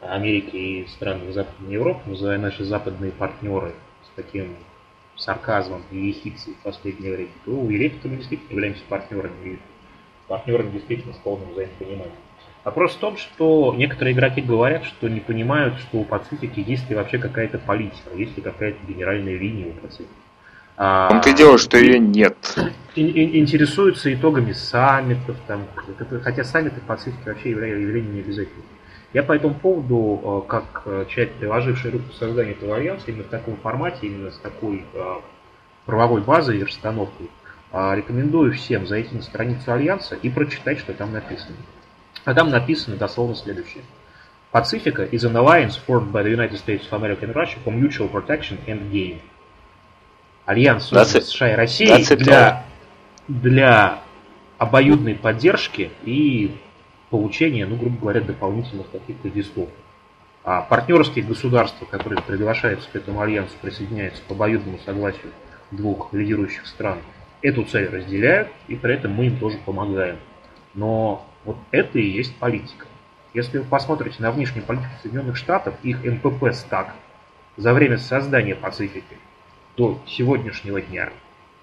[0.00, 3.74] Америке и странах Западной Европы, называя наши западные партнеры
[4.04, 4.56] с таким
[5.22, 9.58] сарказмом и ехицей в последнее время, то у Елепита мы действительно являемся партнерами, и
[10.28, 12.16] партнерами действительно с полным взаимопониманием.
[12.64, 16.94] Вопрос в том, что некоторые игроки говорят, что не понимают, что у Пацифики есть ли
[16.94, 20.08] вообще какая-то политика, есть ли какая-то генеральная линия у Пацифики.
[20.76, 22.36] А, том ты дело, что ее нет.
[22.94, 25.66] Интересуются итогами саммитов, там,
[26.22, 28.62] хотя саммиты Пацифике вообще явлением не обязательно.
[29.12, 33.24] Я по этому поводу, э, как э, человек, приложивший руку к созданию этого альянса, именно
[33.24, 35.14] в таком формате, именно с такой э,
[35.84, 37.28] правовой базой и расстановкой,
[37.72, 41.56] рекомендую всем зайти на страницу альянса и прочитать, что там написано.
[42.26, 43.82] А там написано дословно следующее.
[44.52, 48.10] Pacifica is an alliance formed by the United States of America and Russia for mutual
[48.10, 49.20] protection and gain.
[50.44, 52.64] Альянс США и России для,
[53.26, 54.00] для
[54.58, 56.54] обоюдной поддержки и
[57.12, 59.68] получения, ну, грубо говоря, дополнительных каких-то весов.
[60.44, 65.30] А партнерские государства, которые приглашаются к этому альянсу, присоединяются по обоюдному согласию
[65.70, 66.98] двух лидирующих стран,
[67.42, 70.16] эту цель разделяют, и при этом мы им тоже помогаем.
[70.74, 72.86] Но вот это и есть политика.
[73.34, 76.94] Если вы посмотрите на внешнюю политику Соединенных Штатов, их MPP stack
[77.58, 79.18] за время создания Пацифики
[79.76, 81.10] до сегодняшнего дня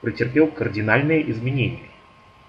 [0.02, 1.90] претерпел кардинальные изменения.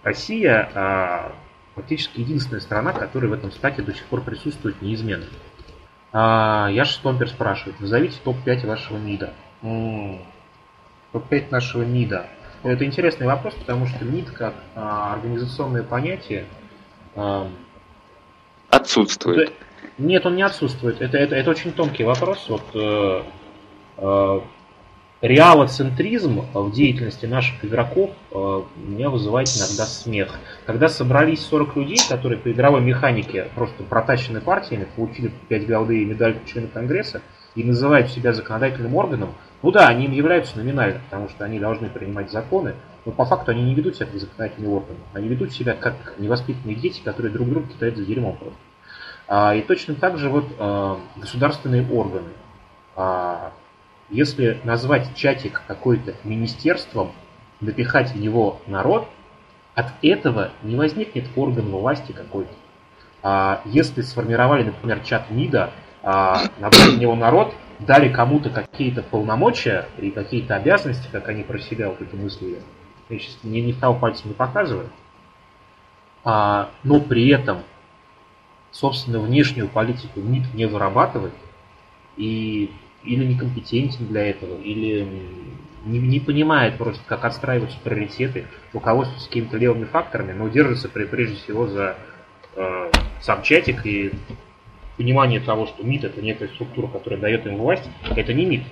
[0.03, 1.33] Россия а,
[1.81, 5.25] фактически единственная страна, которая в этом стаке до сих пор присутствует неизменно.
[6.13, 9.33] А, Яша Стомпер спрашивает, назовите топ-5 вашего МИДа.
[11.13, 12.27] Топ-5 нашего МИДа.
[12.63, 16.45] Это интересный вопрос, потому что МИД как а, организационное понятие
[17.17, 17.49] а,
[18.69, 19.49] отсутствует.
[19.49, 19.53] Это,
[19.97, 21.01] нет, он не отсутствует.
[21.01, 22.47] Это, это, это очень тонкий вопрос.
[22.49, 23.23] Вот, э,
[23.97, 24.41] э,
[25.21, 30.39] реалоцентризм в деятельности наших игроков э, меня вызывает иногда смех.
[30.67, 36.05] Когда собрались 40 людей, которые по игровой механике просто протащены партиями, получили 5 голды и
[36.05, 37.21] медаль члена Конгресса,
[37.55, 41.91] и называют себя законодательным органом, ну да, они им являются номинально, потому что они должны
[41.91, 44.97] принимать законы, но по факту они не ведут себя как законодательный орган.
[45.13, 48.59] Они ведут себя как невоспитанные дети, которые друг друга кидают за дерьмом просто.
[49.27, 52.31] А, и точно так же вот а, государственные органы.
[52.97, 53.53] А,
[54.11, 57.13] если назвать чатик какой-то министерством,
[57.61, 59.09] напихать в него народ,
[59.75, 62.53] от этого не возникнет орган власти какой-то.
[63.23, 65.71] А если сформировали, например, чат МИДа,
[66.03, 71.59] а, набрали в него народ, дали кому-то какие-то полномочия и какие-то обязанности, как они про
[71.59, 72.61] себя вот это мыслили,
[73.09, 74.89] я сейчас не, не стал пальцем не показываю,
[76.25, 77.63] а, но при этом,
[78.71, 81.35] собственно, внешнюю политику МИД не вырабатывает
[82.17, 82.71] и
[83.05, 85.07] или некомпетентен для этого, или
[85.85, 91.37] не, не понимает просто, как отстраиваются приоритеты, руководствуется какими-то левыми факторами, но держится при, прежде
[91.37, 91.97] всего за
[92.57, 94.13] э, сам чатик и
[94.97, 98.63] понимание того, что МИД это некая структура, которая дает им власть, это не МИД.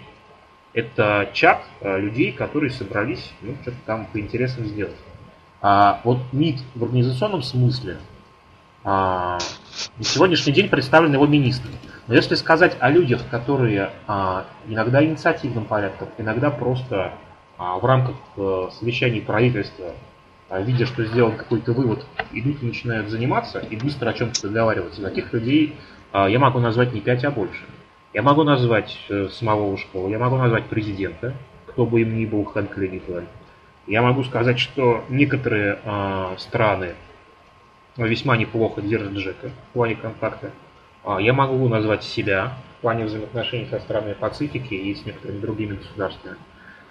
[0.75, 4.97] Это чат э, людей, которые собрались ну, что-то там по интересам сделать.
[5.63, 7.97] А вот МИД в организационном смысле
[8.85, 9.39] а,
[9.97, 11.73] на сегодняшний день представлен его министром.
[12.09, 17.13] Но если сказать о людях, которые а, иногда инициативным порядком, иногда просто
[17.59, 19.93] а, в рамках а, совещаний правительства,
[20.49, 25.03] а, видя, что сделан какой-то вывод, идут и начинают заниматься и быстро о чем-то договариваться,
[25.03, 25.77] таких людей
[26.13, 27.63] а, я могу назвать не 5, а больше.
[28.15, 31.35] Я могу назвать э, самого Ушкова, я могу назвать президента,
[31.67, 33.27] кто бы им ни был Хан Клинитон.
[33.87, 36.95] Я могу сказать, что некоторые э, страны
[37.99, 40.51] весьма неплохо держат Джека в плане контакта.
[41.09, 45.77] Э, я могу назвать себя в плане взаимоотношений со странами Пацифики и с некоторыми другими
[45.77, 46.37] государствами.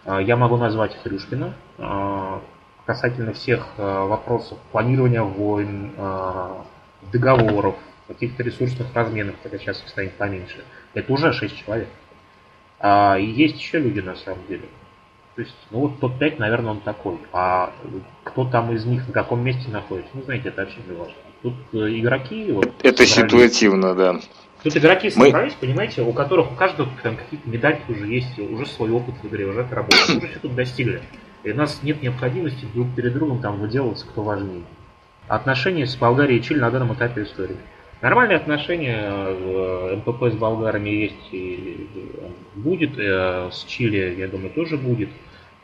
[0.05, 2.39] Э, я могу назвать Хрюшкина э,
[2.85, 5.91] касательно всех вопросов планирования войн,
[7.11, 7.75] договоров,
[8.07, 10.63] каких-то ресурсных разменов, хотя сейчас их станет поменьше.
[10.93, 11.89] Это уже 6 человек.
[12.79, 14.69] А, и есть еще люди на самом деле.
[15.35, 17.19] То есть, ну вот топ-5, наверное, он такой.
[17.33, 17.73] А
[18.23, 21.13] кто там из них на каком месте находится, ну, знаете, это вообще не важно.
[21.41, 22.51] Тут э, игроки...
[22.51, 23.31] Вот, это собрались.
[23.31, 24.19] ситуативно, да.
[24.63, 25.67] Тут игроки собрались, Мы...
[25.67, 29.45] понимаете, у которых у каждого там какие-то медальки уже есть, уже свой опыт в игре,
[29.45, 31.01] уже отработали, уже все тут достигли.
[31.43, 34.63] И у нас нет необходимости друг перед другом там выделываться, кто важнее.
[35.27, 37.57] Отношения с Болгарией и Чили на данном этапе истории.
[38.01, 41.87] Нормальные отношения в МПП с болгарами есть и
[42.55, 42.97] будет.
[42.97, 45.09] Э, с Чили, я думаю, тоже будет.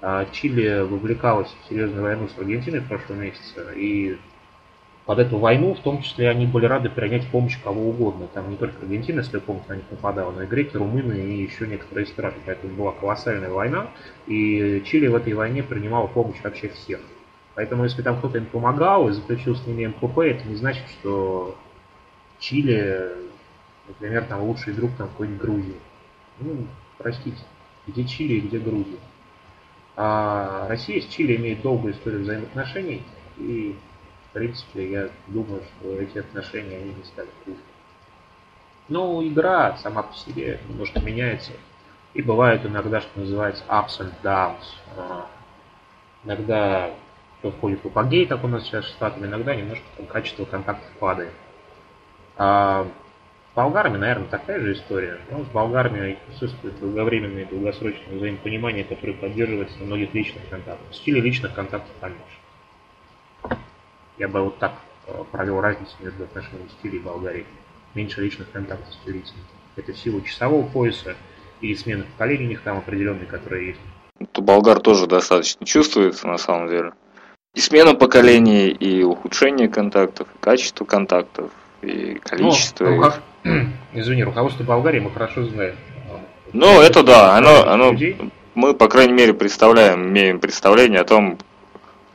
[0.02, 3.74] А Чили вовлекалась в серьезную войну с Аргентиной в прошлом месяце.
[3.76, 4.18] И
[5.06, 8.28] под эту войну, в том числе, они были рады принять помощь кого угодно.
[8.34, 11.68] Там не только Аргентина, если помню, на них нападала, но и греки, румыны и еще
[11.68, 12.36] некоторые страны.
[12.46, 13.88] Поэтому была колоссальная война.
[14.28, 17.02] И Чили в этой войне принимала помощь вообще всех.
[17.56, 21.56] Поэтому, если там кто-то им помогал и заключил с ними МПП, это не значит, что
[22.40, 23.12] Чили,
[23.88, 25.76] например, там лучший друг там какой-нибудь Грузии.
[26.40, 26.66] Ну,
[26.98, 27.38] простите,
[27.88, 28.98] где Чили и где Грузия?
[29.96, 33.04] А Россия с Чили имеет долгую историю взаимоотношений,
[33.38, 33.76] и,
[34.34, 37.58] принципе, я думаю, что эти отношения, они не стали хуже.
[38.90, 41.52] Но игра сама по себе немножко меняется.
[42.14, 44.64] И бывает иногда, что называется ups and downs.
[44.98, 45.28] А,
[46.24, 46.92] иногда
[47.42, 50.90] то входит в апогей, как у нас сейчас в Штатах, иногда немножко там, качество контактов
[51.00, 51.34] падает.
[52.38, 52.88] А
[53.52, 55.20] с болгарами, наверное, такая же история.
[55.30, 60.90] Но с болгарами присутствует долговременное и долгосрочное взаимопонимание, которое поддерживается на многих личных контактах.
[60.90, 62.43] В стиле личных контактов поменьше.
[64.18, 64.74] Я бы вот так
[65.08, 67.46] э, провел разницу между отношениями стиля и Болгарии.
[67.94, 69.40] Меньше личных контактов с чилийцами.
[69.76, 71.16] Это в силу часового пояса
[71.62, 73.80] и смены поколений у них там определенные, которые есть.
[74.32, 76.94] То болгар тоже достаточно чувствуется на самом деле.
[77.56, 82.86] И смена поколений, и ухудшение контактов, и качество контактов, и количество.
[82.86, 83.22] Ну, рукав...
[83.94, 85.76] Извини, руководство Болгарии мы хорошо знаем.
[86.52, 87.96] Ну, это да, оно, оно,
[88.56, 91.38] мы, по крайней мере, представляем, имеем представление о том,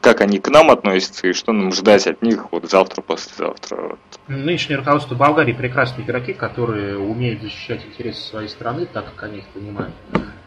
[0.00, 3.76] как они к нам относятся и что нам ждать от них вот завтра, послезавтра.
[3.76, 3.98] Вот.
[4.28, 9.48] Нынешнее руководство Болгарии прекрасные игроки, которые умеют защищать интересы своей страны, так как они их
[9.48, 9.94] понимают.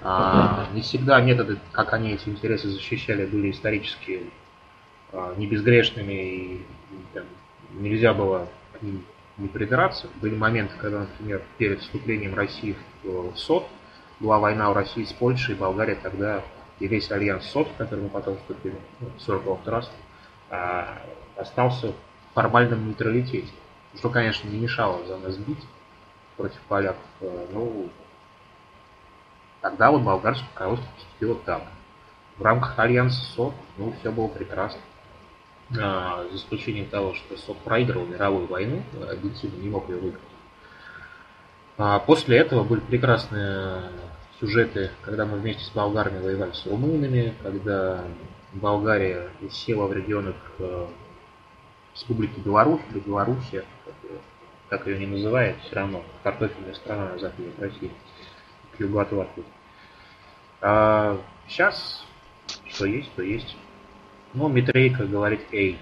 [0.01, 4.23] А, не всегда методы, как они эти интересы защищали, были исторически
[5.11, 6.65] а, не безгрешными и
[7.13, 7.23] там,
[7.73, 8.47] нельзя было
[8.79, 9.03] к ним
[9.37, 10.07] не придираться.
[10.21, 13.65] Были моменты, когда, например, перед вступлением России в СОТ
[14.19, 16.43] была война в России с Польшей, и Болгария тогда
[16.81, 19.91] и весь альянс СОТ, в который мы потом вступили ну, в 40 раз,
[20.49, 20.97] а,
[21.37, 23.53] остался в формальном нейтралитете.
[23.95, 25.63] Что, конечно, не мешало за нас бить
[26.37, 27.03] против поляков.
[27.19, 27.89] Э, ну,
[29.61, 31.61] Тогда вот болгарское руководство поступило так.
[32.37, 34.81] В рамках альянса СОК, ну, все было прекрасно.
[35.79, 40.23] А, за исключением того, что СОК проигрывал мировую войну, объективно не мог ее выиграть.
[41.77, 43.83] А после этого были прекрасные
[44.41, 48.03] сюжеты, когда мы вместе с болгарами воевали с румынами, когда
[48.51, 50.87] Болгария села в регионах э,
[51.93, 53.63] Республики Беларусь или Белоруссия,
[54.67, 57.91] как ее не называют, все равно картофельная страна на западе России,
[58.75, 59.45] к югу от Латвии.
[60.61, 62.03] А сейчас
[62.67, 63.55] что есть, то есть.
[64.33, 65.77] Ну, Митрейка говорит «Эй».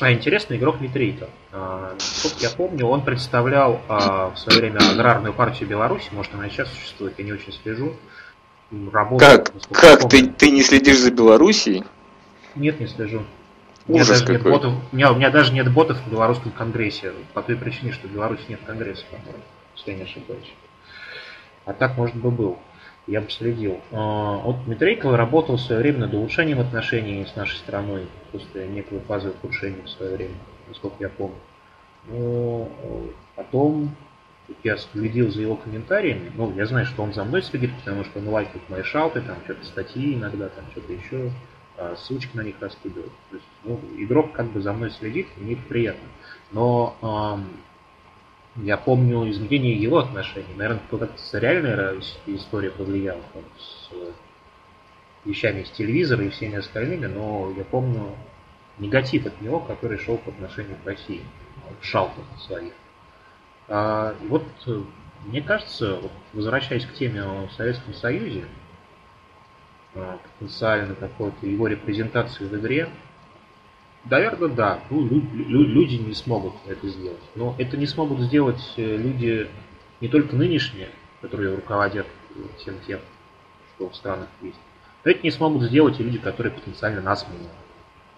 [0.00, 1.28] А, интересный игрок Митрейка.
[1.52, 1.96] А,
[2.38, 7.18] я помню, он представлял а, в свое время аграрную партию Беларуси, может она сейчас существует,
[7.18, 7.94] я не очень слежу.
[8.90, 9.52] Работал, как?
[9.70, 10.08] Как?
[10.08, 11.84] Ты, ты не следишь за Белоруссией?
[12.54, 13.22] Нет, не слежу.
[13.86, 17.12] У меня, даже нет ботов, у, меня, у меня даже нет ботов в белорусском конгрессе.
[17.34, 19.04] По той причине, что в Беларуси нет конгресса,
[19.76, 20.52] если я не ошибаюсь.
[21.64, 22.58] А так, может бы, был.
[23.06, 23.80] Я бы следил.
[23.90, 29.00] А, вот Митрейкова работал в свое время над улучшением отношений с нашей страной после некого
[29.00, 30.34] фазы ухудшения в свое время,
[30.68, 31.36] насколько я помню.
[32.08, 32.68] Но
[33.34, 33.94] потом
[34.62, 36.30] я следил за его комментариями.
[36.34, 39.36] Ну, я знаю, что он за мной следит, потому что он лайкает мои шалты, там
[39.44, 41.32] что-то статьи иногда, там что-то еще.
[41.76, 43.12] А, ссылочки на них раскидывают.
[43.30, 46.06] То есть, ну, игрок как бы за мной следит, мне это приятно.
[46.52, 46.96] Но
[48.56, 50.54] я помню изменение его отношений.
[50.56, 53.90] Наверное, кто-то с реальной история повлиял там, с
[55.24, 58.14] вещами с телевизора и всеми остальными, но я помню
[58.78, 61.22] негатив от него, который шел по отношению к России,
[61.80, 62.72] в шалках своих.
[63.68, 64.44] А, вот
[65.24, 68.44] мне кажется, вот, возвращаясь к теме о Советском Союзе,
[69.94, 72.88] а, потенциально какой-то его репрезентации в игре,
[74.04, 77.22] наверное, да, ну, люди не смогут это сделать.
[77.34, 79.48] Но это не смогут сделать э, люди
[80.00, 80.88] не только нынешние,
[81.20, 82.06] которые руководят
[82.58, 83.00] всем тем,
[83.74, 84.58] что в странах есть.
[85.04, 87.50] Но это не смогут сделать и люди, которые потенциально нас меняют.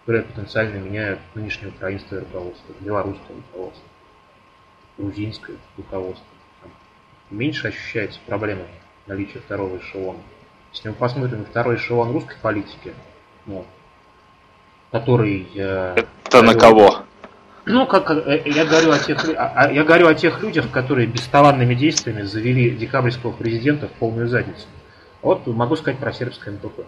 [0.01, 3.89] Которые потенциально меняют нынешнее украинское руководство, белорусское руководство,
[4.99, 6.27] грузинское руководство.
[7.31, 8.65] Меньше ощущается проблема
[9.07, 10.21] наличия второго эшелона.
[10.73, 12.95] Если мы посмотрим на второй эшелон русской политики,
[13.47, 13.65] ну,
[14.95, 15.49] который...
[15.57, 16.99] Э, Это на кого?
[17.67, 22.23] Ну, как э, я говорю о тех, я говорю о тех людях, которые бесталанными действиями
[22.23, 24.67] завели декабрьского президента в полную задницу.
[25.21, 26.83] Вот могу сказать про сербское МПП.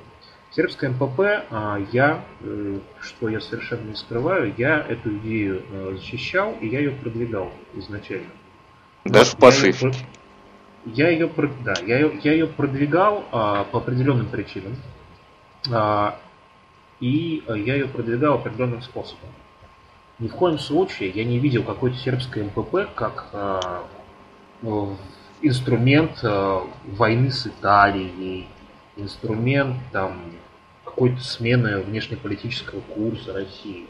[0.53, 5.63] Сербское МПП, а, я, э, что я совершенно не скрываю, я эту идею
[5.99, 8.31] защищал и я ее продвигал изначально.
[9.05, 9.91] Даже в пассивке.
[10.85, 11.29] Я ее,
[11.65, 14.77] да, я ее, я ее продвигал а, по определенным причинам.
[15.73, 16.21] А,
[17.01, 19.31] и я ее продвигал определенным способом.
[20.19, 23.85] Ни в коем случае я не видел какой-то сербской МПП как а,
[25.43, 28.49] инструмент а, войны с Италией,
[28.97, 30.19] инструмент там,
[30.85, 33.87] какой-то смены внешнеполитического курса России.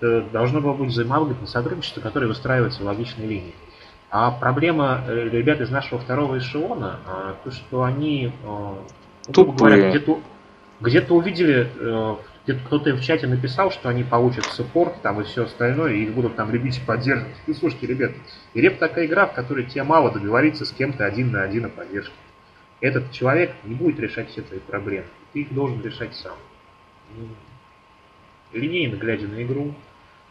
[0.00, 3.54] Это должно было быть взаимовыгодное сотрудничество, которое выстраивается в логичной линии.
[4.10, 10.18] А проблема э, ребят из нашего второго эшелона, а, то, что они, ну, говоря, где-то
[10.80, 11.70] где-то увидели,
[12.48, 16.14] где-то кто-то в чате написал, что они получат саппорт там и все остальное, и их
[16.14, 17.36] будут там любить и поддерживать.
[17.46, 18.12] Ну, слушайте, ребят,
[18.54, 21.68] и реп такая игра, в которой тебе мало договориться с кем-то один на один о
[21.68, 22.14] поддержке.
[22.80, 25.06] Этот человек не будет решать все твои проблемы.
[25.32, 26.36] Ты их должен решать сам.
[27.16, 27.28] Ну,
[28.52, 29.74] линейно глядя на игру,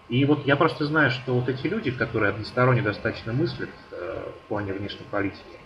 [0.10, 4.48] и вот я просто знаю, что вот эти люди, которые односторонне достаточно мыслят э, в
[4.48, 5.60] плане внешней политики,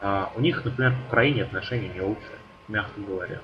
[0.00, 3.40] э, у них, например, к Украине отношения не лучшие, мягко говоря.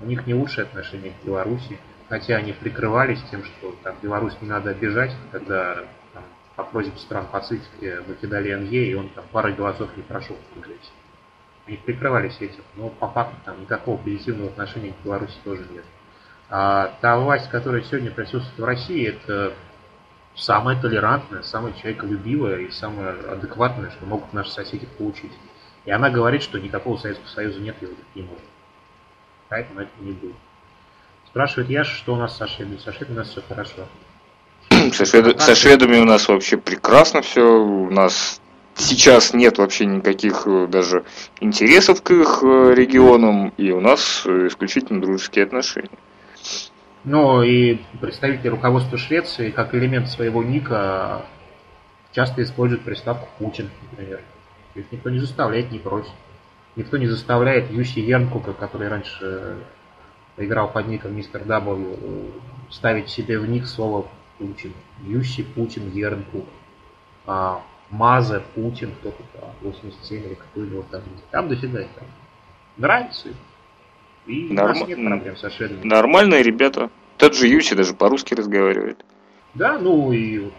[0.00, 1.78] У них не лучшие отношения к Беларуси,
[2.08, 7.26] хотя они прикрывались тем, что там, Беларусь не надо обижать, когда там, по просьбе стран
[7.30, 10.90] Пацифики выкидали НЕ, и он там парой голосов не прошел в Конгрессе.
[11.66, 15.84] Они прикрывались этим, но по факту там никакого позитивного отношения к Беларуси тоже нет.
[16.48, 19.52] А та власть, которая сегодня присутствует в России, это
[20.36, 25.32] самое толерантное, самое человеколюбивое и самое адекватное, что могут наши соседи получить.
[25.86, 28.44] И она говорит, что никакого Советского Союза нет и не может.
[29.48, 30.36] Поэтому это не будет.
[31.26, 32.78] Спрашивает Яш, что у нас со шведами.
[32.78, 33.86] Со шведами у нас все хорошо.
[34.92, 35.40] Со, швед...
[35.40, 37.42] со шведами у нас вообще прекрасно все.
[37.42, 38.40] У нас
[38.74, 41.04] сейчас нет вообще никаких э, даже
[41.40, 45.90] интересов к их э, регионам, и у нас исключительно дружеские отношения.
[47.04, 51.22] Ну и представители руководства Швеции как элемент своего ника
[52.12, 54.20] часто используют приставку Путин, например.
[54.74, 56.12] Их никто не заставляет, не просит.
[56.76, 59.56] Никто не заставляет Юси Ернкука, который раньше
[60.36, 62.30] играл под ником Мистер W,
[62.70, 64.06] ставить себе в ник слово
[64.38, 64.74] Путин.
[65.02, 66.44] Юси Путин Ернкук.
[67.26, 71.02] А, Мазе Путин, кто-то там, 87 или какой-нибудь там.
[71.30, 72.06] Там дофига там.
[72.76, 73.28] нравится.
[74.26, 74.76] И Норм...
[74.86, 75.84] нет проблем со шведами.
[75.84, 76.90] Нормальные ребята.
[77.16, 79.04] Тот же Юси даже по-русски разговаривает.
[79.56, 80.52] Да, ну и вот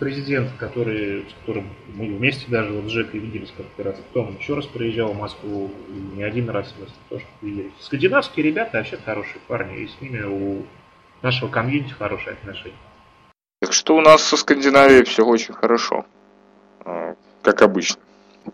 [0.00, 4.54] президент, который, с которым мы вместе даже вот с Жекой виделись как раз потом еще
[4.54, 5.70] раз приезжал в Москву,
[6.14, 7.72] не один раз мы тоже виделись.
[7.80, 10.64] Скандинавские ребята вообще хорошие парни, и с ними у
[11.20, 12.74] нашего комьюнити хорошие отношения.
[13.60, 16.06] Так что у нас со Скандинавией все очень хорошо,
[16.86, 18.00] а, как обычно.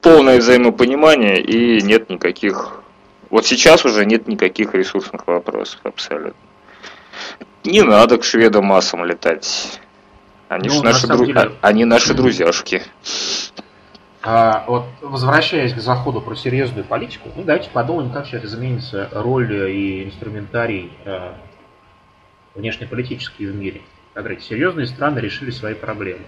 [0.00, 2.82] Полное взаимопонимание и нет никаких...
[3.30, 6.34] Вот сейчас уже нет никаких ресурсных вопросов абсолютно.
[7.62, 9.80] Не надо к шведам массам летать.
[10.54, 11.26] Они ну, наши, дру...
[11.26, 11.52] деле...
[11.62, 12.82] Они наши друзьяшки.
[14.22, 19.52] А, вот возвращаясь к заходу про серьезную политику, ну давайте подумаем, как сейчас изменится роль
[19.52, 21.32] и инструментарий э,
[22.54, 23.82] внешнеполитический в мире.
[24.12, 26.22] Смотрите, серьезные страны решили свои проблемы.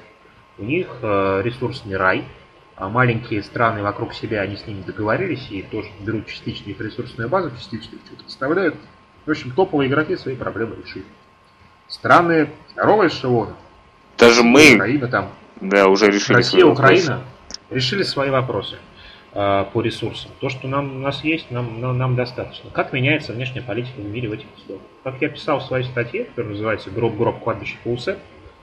[0.59, 2.24] У них э, ресурсный рай,
[2.74, 7.29] а маленькие страны вокруг себя, они с ними договорились и тоже берут частично их ресурсную
[7.29, 8.74] базу, частично что-то поставляют.
[9.24, 11.07] В общем, топовые игроки свои проблемы решили.
[11.87, 13.55] Страны второго эшелона,
[14.19, 17.61] даже мы, Украина там, да, уже решили Россия, свои Украина вопросы.
[17.71, 18.77] решили свои вопросы
[19.33, 20.31] э, по ресурсам.
[20.41, 22.71] То, что нам, у нас есть, нам, нам, нам достаточно.
[22.71, 24.87] Как меняется внешняя политика в мире в этих условиях?
[25.05, 28.19] Как я писал в своей статье, которая называется «Гроб-гроб кладбище Паусет»,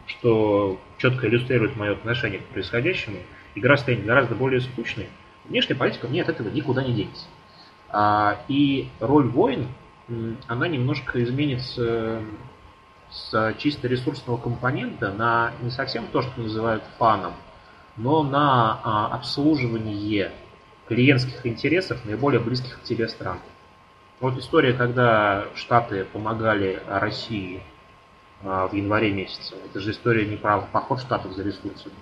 [0.05, 3.17] что четко иллюстрирует мое отношение к происходящему,
[3.55, 5.07] игра станет гораздо более скучной.
[5.45, 7.25] Внешняя политика мне от этого никуда не денется.
[7.89, 9.67] А, и роль войн,
[10.47, 12.21] она немножко изменится
[13.13, 17.33] с чисто ресурсного компонента на не совсем то, что называют фаном,
[17.95, 20.31] но на а, обслуживание
[20.87, 23.39] клиентских интересов наиболее близких к тебе стран.
[24.19, 27.61] Вот история, когда Штаты помогали России
[28.41, 29.55] а, в январе месяце.
[29.65, 31.95] Это же история не про поход Штатов за ресурсами.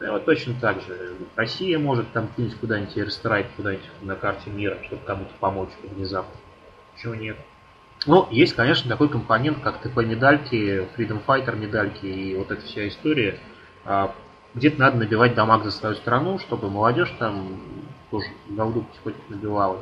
[0.00, 1.16] И вот точно так же.
[1.36, 6.34] Россия может там кинуть куда-нибудь Airstrike куда-нибудь на карте мира, чтобы кому-то помочь внезапно.
[6.96, 7.36] Чего нет?
[8.06, 12.88] Ну, есть, конечно, такой компонент, как ТП медальки, Freedom Fighter медальки и вот эта вся
[12.88, 13.38] история.
[13.84, 14.14] А,
[14.54, 17.60] где-то надо набивать дамаг за свою страну, чтобы молодежь там
[18.10, 19.78] тоже голду потихоньку набивала.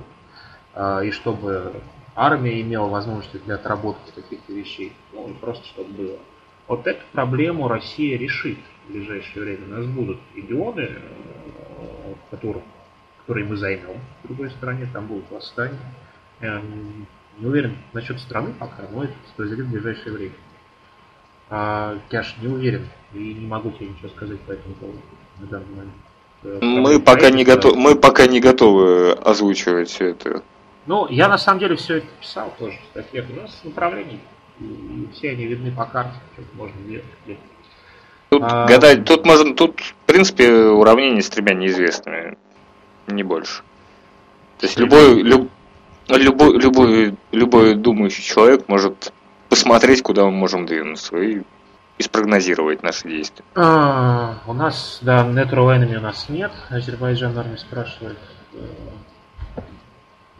[0.74, 1.80] А, и чтобы
[2.16, 4.92] армия имела возможности для отработки каких-то вещей.
[5.12, 6.18] Ну, и просто чтобы было.
[6.66, 9.66] Вот эту проблему Россия решит в ближайшее время.
[9.66, 12.64] У нас будут регионы, э, которые,
[13.20, 15.78] которые мы займем в другой стране, там будут восстания.
[17.38, 20.34] Не уверен насчет страны пока, но это произойдет в ближайшее время.
[21.50, 24.98] А, Кяш, не уверен и не могу тебе ничего сказать по этому поводу
[25.38, 25.94] на данный момент.
[26.42, 30.42] Э, мы пока, не готов, мы пока не готовы озвучивать все это.
[30.86, 33.26] Ну, я на самом деле все это писал тоже в статьях.
[33.30, 34.20] У нас направлений.
[34.60, 37.04] И все они видны по карте, что можно делать.
[38.30, 38.66] Тут а...
[38.66, 42.36] гадать, тут можно, тут, в принципе, уравнение с тремя неизвестными.
[43.06, 43.62] Не больше.
[44.58, 45.50] То есть любой, люб,
[46.16, 49.12] любой, любой, любой думающий человек может
[49.48, 51.42] посмотреть, куда мы можем двинуться и,
[51.98, 53.44] и спрогнозировать наши действия.
[53.54, 56.52] А, у нас, да, Natural Enemy у нас нет.
[56.70, 58.18] Азербайджан армия спрашивает.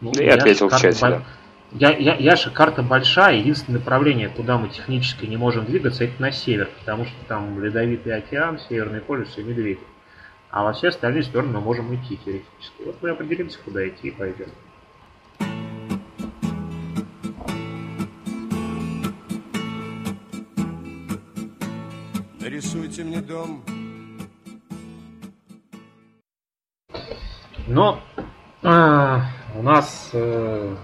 [0.01, 1.23] Ну, да я ответил в чате, да.
[1.71, 6.31] Я, я, Яша, карта большая, единственное направление, куда мы технически не можем двигаться, это на
[6.31, 9.79] север, потому что там ледовитый океан, Северный полюс и медведь.
[10.49, 12.81] А во все остальные стороны мы можем идти теоретически.
[12.85, 14.47] Вот мы определимся, куда идти и пойдем.
[22.59, 23.63] Нарисуйте мне дом.
[27.67, 28.01] Но
[28.63, 30.75] а, у нас э,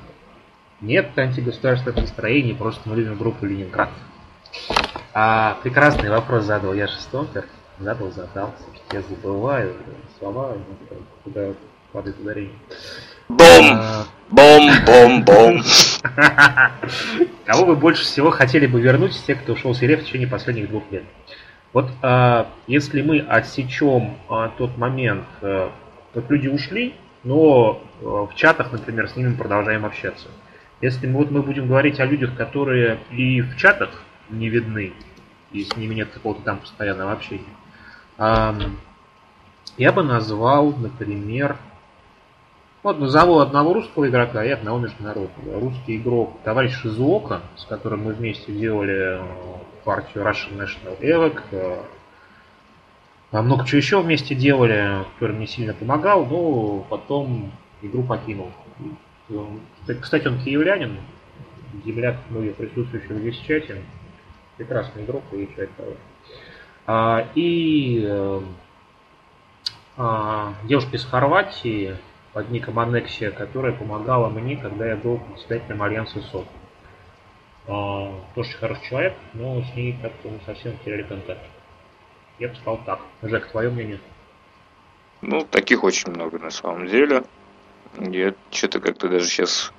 [0.79, 3.89] нет антигосударственных настроений, просто мы любим группу Ленинград.
[5.13, 7.45] А, прекрасный вопрос задал я Стомпер.
[7.77, 8.55] Задал, задал.
[8.93, 9.75] Я забываю
[10.17, 10.55] слова,
[11.25, 11.49] куда
[11.91, 12.55] падает ударение.
[13.27, 13.65] Бом!
[13.73, 14.05] А...
[14.29, 15.63] Бом, бом, бом.
[17.45, 20.27] Кого вы больше всего хотели бы вернуть из тех, кто ушел с РФ в течение
[20.27, 21.03] последних двух лет?
[21.73, 25.71] Вот а, если мы отсечем а, тот момент, а,
[26.13, 30.29] вот люди ушли, но а, в чатах, например, с ними продолжаем общаться.
[30.81, 33.89] Если мы, вот мы будем говорить о людях, которые и в чатах
[34.29, 34.93] не видны,
[35.51, 37.43] и с ними нет какого-то там постоянного общения,
[38.17, 38.55] а,
[39.77, 41.57] я бы назвал, например,
[42.83, 45.59] вот назову одного русского игрока и одного международного.
[45.59, 49.19] Русский игрок товарищ Шизуока, с которым мы вместе делали
[49.85, 51.85] партию Russian National Evoc.
[53.31, 58.51] А много чего еще вместе делали, который мне сильно помогал, но потом игру покинул.
[60.01, 60.97] Кстати, он киевлянин,
[61.85, 63.81] земляк многих присутствующих здесь в чате.
[64.57, 65.71] Прекрасный игрок и человек
[66.87, 68.41] а, И э,
[69.97, 71.97] а, девушка из Хорватии,
[72.35, 76.45] под ником Аннексия, которая помогала мне, когда я был председателем Альянса СОП.
[77.67, 81.41] А, тоже хороший человек, но с ней как-то совсем теряли контакт.
[82.37, 82.99] Я бы сказал так.
[83.21, 83.99] Жек, твое мнение?
[85.21, 87.23] Ну, таких очень много на самом деле.
[87.97, 89.71] Я что-то как-то даже сейчас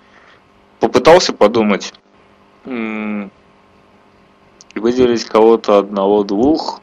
[0.80, 1.92] попытался подумать.
[2.64, 3.30] Выделить
[5.26, 6.80] кого-то одного-двух.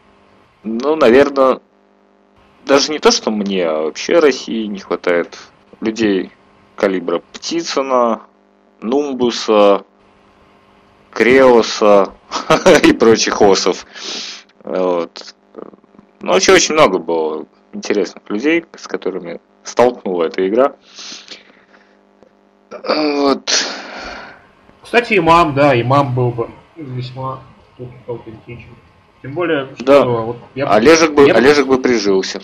[0.64, 1.60] Ну, наверное,
[2.66, 5.38] даже не то, что мне, а вообще России не хватает
[5.82, 6.32] людей
[6.76, 8.22] калибра Птицына,
[8.82, 9.86] Нумбуса,
[11.14, 12.14] Креоса
[12.84, 13.86] и прочих осов.
[14.64, 15.36] Вот.
[16.22, 20.76] Ну, вообще очень много было интересных людей, с которыми столкнула эта игра.
[22.72, 23.51] Вот.
[24.82, 27.43] Кстати, имам, да, имам был бы весьма
[28.07, 28.76] аутентичен.
[29.22, 30.05] Тем более, что да.
[30.05, 32.41] вот я Олежек, бы, я Олежек бы прижился.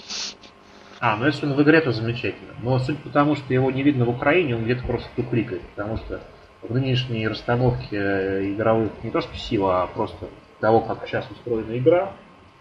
[1.02, 2.54] А, ну если он в игре, то замечательно.
[2.62, 5.98] Но судя по тому, что его не видно в Украине, он где-то просто тупликает, потому
[5.98, 6.22] что
[6.62, 10.28] в нынешней расстановке э, игровых не то что сила, а просто
[10.60, 12.12] того, как сейчас устроена игра,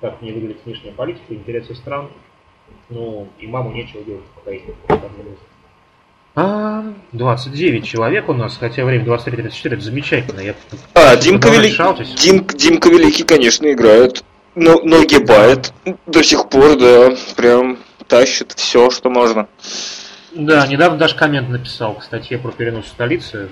[0.00, 2.08] как не выглядит внешняя политика, интересы стран,
[2.88, 4.74] ну, и маму нечего делать в Украине.
[6.34, 10.40] А, 29 человек у нас, хотя время 23.34, это замечательно.
[10.40, 10.54] Я
[10.94, 11.74] а, Димка, Вели...
[12.16, 12.46] Дим...
[12.46, 14.22] Димка Великий, конечно, играет.
[14.54, 15.72] Но, ноги бает
[16.06, 19.48] до сих пор, да, прям тащит все, что можно.
[20.32, 23.50] Да, недавно даже коммент написал к статье про перенос столицы.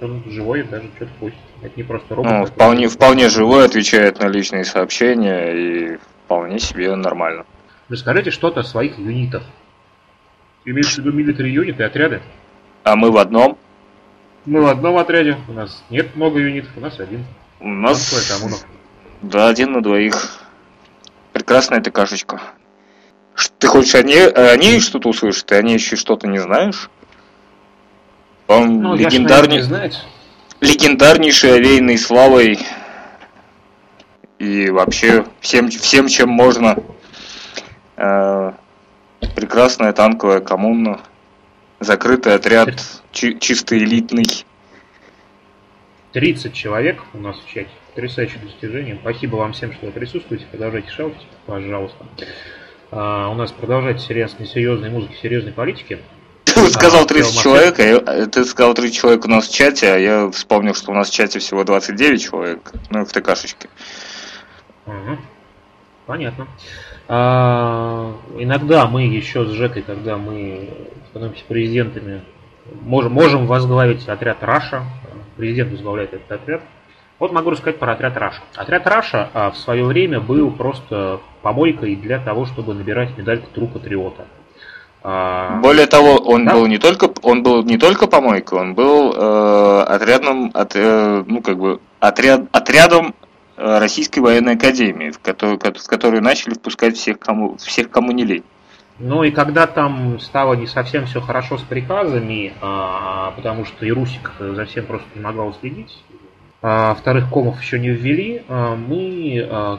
[0.00, 1.36] Он живой, даже что-то пусть.
[1.62, 2.32] Это не просто робот.
[2.32, 7.46] Ну, вполне, вполне живой, отвечает на личные сообщения и вполне себе нормально.
[7.88, 9.42] Расскажите что-то о своих юнитах.
[10.64, 12.22] Имеешь в виду милитари юниты, отряды?
[12.82, 13.58] А мы в одном.
[14.46, 15.38] Мы в одном отряде.
[15.48, 17.24] У нас нет много юнитов, у нас один.
[17.60, 18.66] У нас...
[19.22, 20.40] Да, один на двоих.
[21.32, 22.40] Прекрасная ты кашечка.
[23.58, 25.46] Ты хочешь о ней, о ней что-то услышать?
[25.46, 26.90] Ты о ней еще что-то не знаешь?
[28.46, 29.62] Он ну, легендарный...
[30.60, 32.58] легендарнейший, овеянный славой
[34.38, 36.76] и вообще всем, всем чем можно.
[37.96, 38.52] Э,
[39.34, 41.00] прекрасная танковая коммуна,
[41.80, 42.74] закрытый отряд,
[43.12, 44.26] чи- чисто элитный.
[46.12, 47.70] 30 человек у нас в чате.
[47.94, 48.98] Потрясающее достижение.
[49.00, 50.46] Спасибо вам всем, что вы присутствуете.
[50.50, 52.06] Продолжайте шаутить, пожалуйста.
[52.90, 55.98] А, у нас продолжается серьезной, серьезной музыки, серьезной политики.
[56.64, 60.30] Ты сказал 30 человек, а ты сказал 30 человек у нас в чате, а я
[60.30, 63.68] вспомнил, что у нас в чате всего 29 человек, ну, в ТКшечке.
[64.86, 65.18] Угу.
[66.06, 66.48] Понятно.
[67.06, 70.70] А, иногда мы еще с Жекой, когда мы
[71.10, 72.22] становимся президентами,
[72.80, 74.84] можем, можем возглавить отряд Раша.
[75.36, 76.62] Президент возглавляет этот отряд.
[77.18, 78.40] Вот могу рассказать про отряд Раша.
[78.56, 83.66] Отряд Раша а, в свое время был просто помойкой для того, чтобы набирать медальку True
[83.66, 84.24] Patriot а.
[85.06, 86.54] А, Более того, он да?
[86.54, 91.42] был не только он был не только помойкой, он был э, отрядным от, э, ну
[91.42, 93.14] как бы отряд отрядом
[93.56, 98.24] Э, Российской военной академии, в которую, в которую начали впускать всех, кому, всех, кому не
[98.24, 98.44] лень.
[98.98, 103.90] Ну и когда там стало не совсем все хорошо с приказами, а, потому что и
[103.90, 106.02] Русик за всем просто не могла следить,
[106.62, 109.78] а, вторых комов еще не ввели, а, мы а,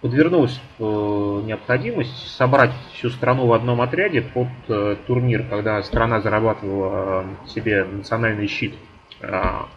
[0.00, 6.90] подвернулась а, необходимость собрать всю страну в одном отряде под а, турнир, когда страна зарабатывала
[6.92, 8.74] а, себе национальный щит.
[9.20, 9.68] А,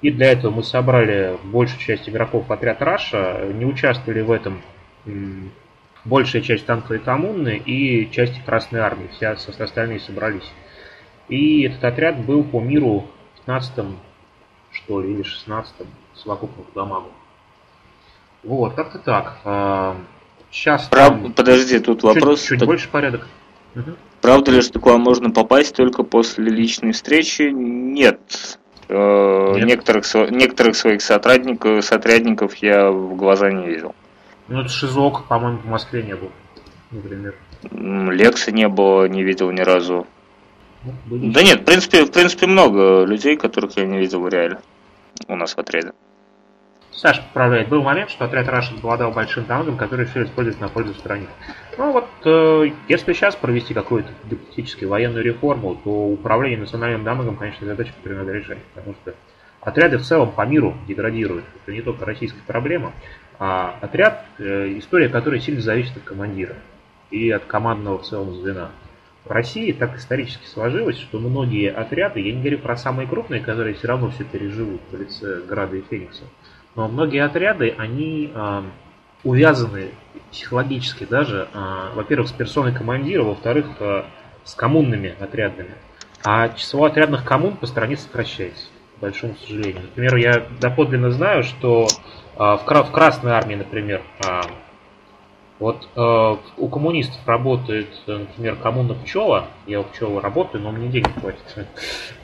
[0.00, 3.48] и для этого мы собрали большую часть игроков отряд Раша.
[3.54, 4.60] Не участвовали в этом
[6.04, 9.08] большая часть танковой коммуны и части Красной Армии.
[9.18, 10.50] Со остальные собрались.
[11.28, 13.06] И этот отряд был по миру
[13.46, 13.86] 15
[14.72, 15.74] что ли, или 16
[16.14, 17.06] совокупно по домам.
[18.44, 19.38] Вот, как-то так.
[20.50, 21.08] Сейчас Прав...
[21.08, 21.32] там...
[21.32, 22.40] Подожди, тут вопрос...
[22.40, 23.26] Чуть, чуть больше порядок.
[23.74, 23.92] Угу.
[24.20, 27.42] Правда ли, что к вам можно попасть только после личной встречи?
[27.42, 28.20] Нет.
[28.88, 33.94] Э, некоторых, некоторых своих сотрудников, сотрудников я в глаза не видел.
[34.48, 36.30] Ну, это Шизок, по-моему, в Москве не был,
[36.90, 37.34] например.
[37.72, 40.06] Лекса не было, не видел ни разу.
[40.84, 40.92] Ну,
[41.32, 44.58] да нет, в принципе, в принципе, много людей, которых я не видел в реале
[45.28, 45.92] у нас в отряде.
[46.96, 47.68] Саша поправляет.
[47.68, 51.26] Был момент, что отряд Russian обладал большим танком, который все используется на пользу стране.
[51.76, 57.66] Ну вот, э, если сейчас провести какую-то гипотетическую военную реформу, то управление национальным дамагом, конечно,
[57.66, 58.58] задача, которую надо решать.
[58.74, 59.14] Потому что
[59.60, 61.44] отряды в целом по миру деградируют.
[61.62, 62.92] Это не только российская проблема,
[63.40, 66.54] а отряд, э, история которой сильно зависит от командира
[67.10, 68.70] и от командного в целом звена.
[69.24, 73.74] В России так исторически сложилось, что многие отряды, я не говорю про самые крупные, которые
[73.74, 76.24] все равно все переживут в лице Града и Феникса,
[76.74, 78.62] но многие отряды, они э,
[79.22, 79.90] увязаны
[80.30, 84.04] психологически даже, э, во-первых, с персоной командира, во-вторых, э,
[84.44, 85.74] с коммунными отрядами.
[86.24, 88.66] А число отрядных коммун по стране сокращается,
[88.96, 89.82] к большому сожалению.
[89.82, 91.86] Например, я доподлинно знаю, что
[92.36, 94.40] а, в, Красной армии, например, а,
[95.64, 99.46] вот э, у коммунистов работает, например, коммуна пчела.
[99.66, 101.40] Я у пчелы работаю, но мне денег платит.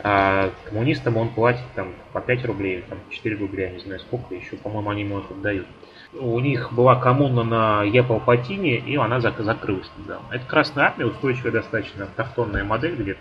[0.02, 4.56] А коммунистам он платит там по 5 рублей, там 4 рубля, не знаю сколько, еще,
[4.56, 5.66] по-моему, они ему это дают.
[6.12, 10.26] У них была коммуна на Епалпатине, и она зак- закрылась недавно.
[10.30, 13.16] Это Красная Армия, устойчивая достаточно автохтонная модель, где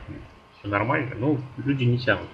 [0.60, 2.28] все нормально, но люди не тянут.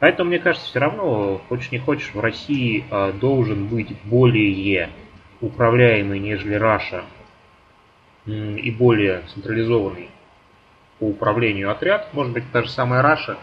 [0.00, 4.90] Поэтому, мне кажется, все равно, хочешь не хочешь, в России э, должен быть более
[5.40, 7.04] управляемый, нежели Раша,
[8.26, 10.10] и более централизованный
[10.98, 13.36] по управлению отряд, может быть, та же самая Раша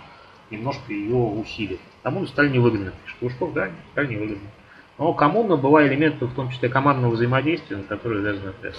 [0.50, 1.80] немножко ее усилит.
[2.04, 4.50] Кому стали невыгодно, пишет Лужков, да, стали невыгодно.
[4.98, 8.76] Но коммуна была элементом, в том числе командного взаимодействия, на которое завязан отряд.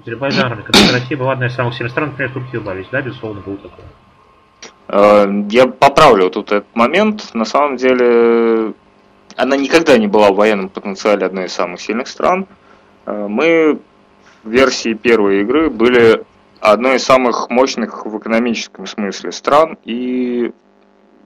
[0.00, 3.56] Азербайджан, когда Россия была одной из самых сильных стран, например, Турция убавились, да, безусловно, был
[3.56, 3.84] такой.
[4.88, 7.34] Э, я поправлю тут этот момент.
[7.34, 8.74] На самом деле,
[9.36, 12.46] она никогда не была в военном потенциале одной из самых сильных стран.
[13.06, 13.78] Э, мы
[14.42, 16.24] в версии первой игры были
[16.60, 20.52] одной из самых мощных в экономическом смысле стран и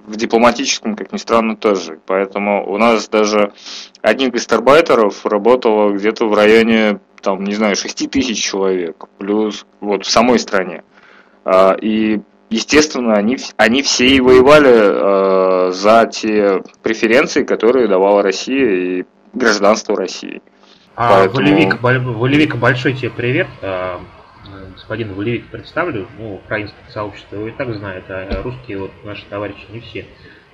[0.06, 2.00] в дипломатическом, как ни странно, тоже.
[2.06, 3.52] Поэтому у нас даже
[4.00, 10.10] одних гастарбайтеров работало где-то в районе, там, не знаю, 6 тысяч человек, плюс вот в
[10.10, 10.82] самой стране.
[11.44, 18.70] А, и естественно, они, они все и воевали э, за те преференции, которые давала Россия
[18.70, 20.42] и гражданство России.
[20.96, 21.48] А Поэтому...
[21.80, 23.46] Валевик, Валевик, большой тебе привет.
[23.62, 24.00] А,
[24.74, 29.64] господин Валевик представлю, ну, украинское сообщество его и так знает, а русские вот наши товарищи
[29.70, 30.06] не все.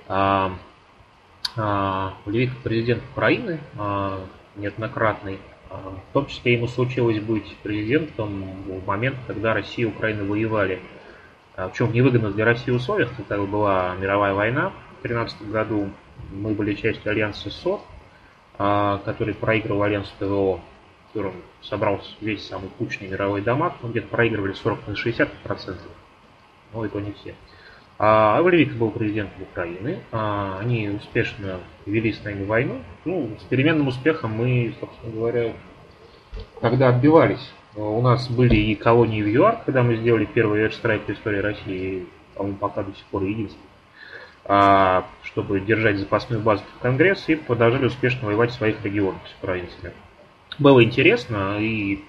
[0.07, 0.53] А,
[1.55, 4.19] а, Валевик президент Украины, а,
[4.55, 5.39] неоднократный.
[5.69, 10.79] А, в том числе ему случилось быть президентом в момент, когда Россия и Украина воевали.
[11.55, 14.73] А, в чем невыгодно для России условиях, когда была мировая война
[15.07, 15.89] 2013 году,
[16.31, 17.81] мы были частью альянса СОТ,
[18.57, 24.07] а, который проигрывал альянсу ТВО, в котором собрался весь самый кучный мировой дамаг, мы где-то
[24.07, 25.91] проигрывали 40 на 60 процентов,
[26.73, 27.35] но это не все.
[27.97, 33.87] А Авлевик был президентом Украины, а, они успешно вели с нами войну, ну, с переменным
[33.87, 35.53] успехом мы, собственно говоря,
[36.59, 37.51] когда отбивались.
[37.75, 42.07] У нас были и колонии в ЮАР, когда мы сделали первый airstrike в истории России,
[42.33, 43.74] по-моему, пока до сих пор единственный, а,
[45.23, 49.91] чтобы держать запасную базу в Конгресс и продолжали успешно воевать в своих регионах с украинцами.
[50.59, 52.03] Было интересно, и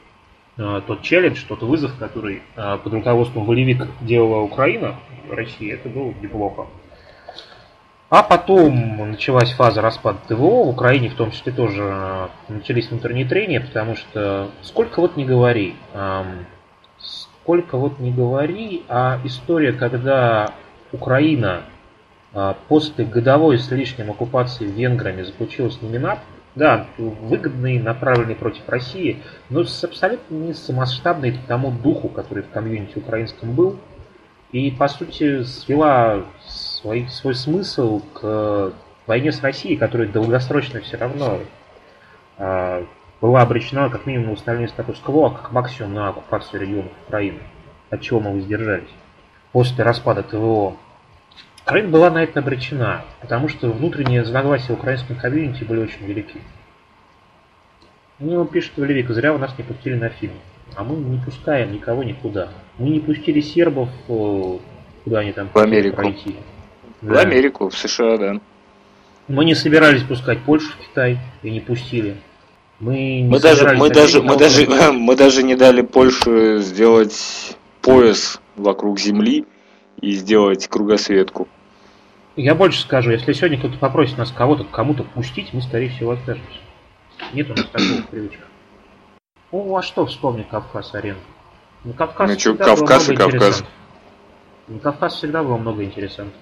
[0.59, 4.97] а, тот челлендж, тот вызов, который а, под руководством Волевик делала Украина,
[5.30, 6.66] Россия, это было неплохо.
[8.09, 13.61] А потом началась фаза распада ТВО, в Украине в том числе тоже начались внутренние трения,
[13.61, 15.74] потому что сколько вот не говори,
[17.01, 20.53] сколько вот не говори, а история, когда
[20.93, 21.75] Украина а,
[22.68, 26.18] после годовой с лишним оккупации венграми заключила с ними НАП,
[26.55, 32.51] да, выгодный, направленный против России, но с абсолютно не самосштабный к тому духу, который в
[32.51, 33.78] комьюнити украинском был,
[34.53, 38.72] и, по сути, свела свой, свой смысл к
[39.07, 41.41] войне с Россией, которая долгосрочно все равно
[42.39, 42.84] э,
[43.20, 47.41] была обречена как минимум на установление статус-кво, а как максимум на оккупацию регионов Украины,
[47.91, 48.89] от чего мы воздержались.
[49.53, 50.76] После распада ТВО
[51.66, 56.40] Украина была на это обречена, потому что внутренние разногласия в украинском комьюнити были очень велики.
[58.20, 60.34] Ну, пишет Валерий, зря вы нас не пустили на фильм.
[60.76, 62.50] А мы не пускаем никого никуда.
[62.78, 64.58] Мы не пустили сербов, э,
[65.02, 65.96] куда они там в Америку.
[65.96, 66.36] пройти.
[67.02, 67.22] В да.
[67.22, 68.40] Америку, в США, да.
[69.26, 72.16] Мы не собирались пускать Польшу в Китай и не пустили.
[72.78, 78.40] Мы, не мы даже, мы даже, мы даже, мы даже не дали Польше сделать пояс
[78.54, 79.46] вокруг Земли
[80.00, 81.48] и сделать кругосветку.
[82.37, 86.59] Я больше скажу, если сегодня кто-то попросит нас кого-то кому-то пустить, мы, скорее всего, откажемся.
[87.32, 88.45] Нет у нас такого привычка.
[89.51, 91.18] О, а что вспомнить Кавказ-арену?
[91.84, 93.64] Ну, Кавказ ну, что, Кавказ и Кавказ.
[94.68, 96.39] На Кавказ всегда было много интересантов.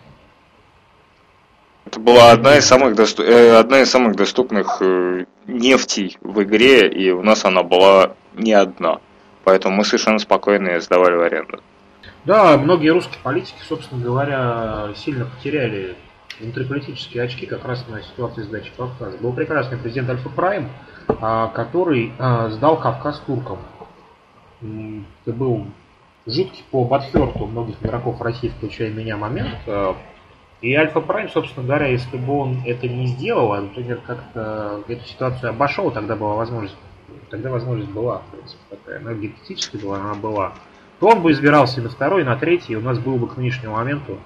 [1.84, 3.22] Это была одна из самых, досту...
[3.22, 8.52] Э, одна из самых доступных э, нефтей в игре, и у нас она была не
[8.52, 8.98] одна.
[9.44, 11.60] Поэтому мы совершенно спокойно сдавали в аренду.
[12.24, 15.94] Да, многие русские политики, собственно говоря, сильно потеряли
[16.40, 19.18] внутриполитические очки как раз на ситуации сдачи Кавказа.
[19.18, 20.70] Был прекрасный президент Альфа Прайм,
[21.06, 23.58] а, который а, сдал Кавказ туркам.
[24.60, 25.66] Это был
[26.26, 29.58] жуткий по Батферту многих игроков России, включая меня, момент.
[29.66, 29.94] А,
[30.62, 35.04] и Альфа Прайм, собственно говоря, если бы он это не сделал, а, например, как-то эту
[35.06, 36.76] ситуацию обошел, тогда была возможность,
[37.28, 40.54] тогда возможность была, в принципе, такая, гипотетически была, она была.
[41.00, 43.28] То он бы избирался и на второй, и на третий, и у нас был бы
[43.28, 44.18] к нынешнему моменту,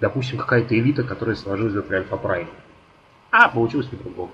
[0.00, 2.56] допустим, какая-то элита, которая сложилась бы по правильному.
[3.30, 4.32] А получилось не по-другому.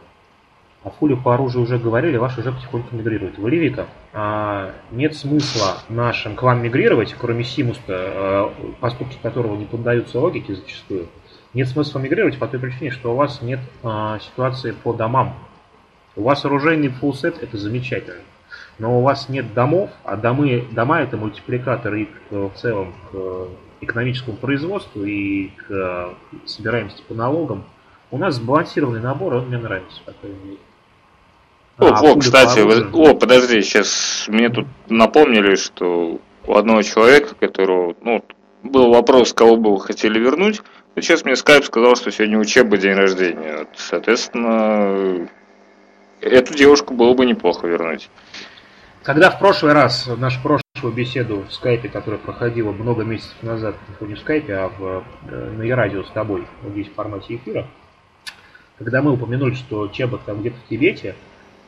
[0.86, 3.38] О фуле по оружию уже говорили, ваш уже потихоньку мигрирует.
[3.38, 10.20] Валерика, а, нет смысла нашим к вам мигрировать, кроме Симуста, а, поступки которого не поддаются
[10.20, 11.08] логике зачастую.
[11.54, 15.34] Нет смысла мигрировать по той причине, что у вас нет а, ситуации по домам.
[16.14, 18.20] У вас оружейный фулсет, это замечательно.
[18.78, 23.48] Но у вас нет домов, а домы, дома это мультипликаторы и к, в целом к
[23.80, 26.14] экономическому производству и к
[26.44, 27.64] собираемости по налогам.
[28.10, 30.58] У нас сбалансированный набор, он мне нравится, по крайней мере.
[31.78, 37.34] О, а, о кстати, вы, о, подожди, сейчас мне тут напомнили, что у одного человека,
[37.34, 38.24] которого, ну,
[38.62, 40.62] был вопрос, кого бы вы хотели вернуть,
[40.94, 43.58] но сейчас мне скайп сказал, что сегодня учеба день рождения.
[43.58, 45.28] Вот, соответственно,
[46.20, 48.08] эту девушку было бы неплохо вернуть.
[49.06, 54.14] Когда в прошлый раз, нашу прошлую беседу в скайпе, которая проходила много месяцев назад, не
[54.14, 57.68] в скайпе, а в, э, на радио с тобой, вот здесь в формате эфира,
[58.80, 61.14] когда мы упомянули, что Чеба там где-то в Тибете,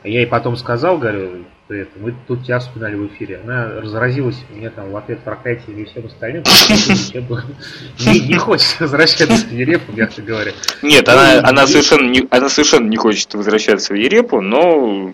[0.03, 3.39] я ей потом сказал, говорю, это, мы тут тебя вспоминали в эфире.
[3.41, 6.43] Она разразилась мне там в ответ проклятием и всем остальным.
[7.99, 10.51] Не, не хочет возвращаться в Ерепу, мягко говоря.
[10.81, 15.13] Нет, она, она, совершенно не, она совершенно не хочет возвращаться в Ерепу, но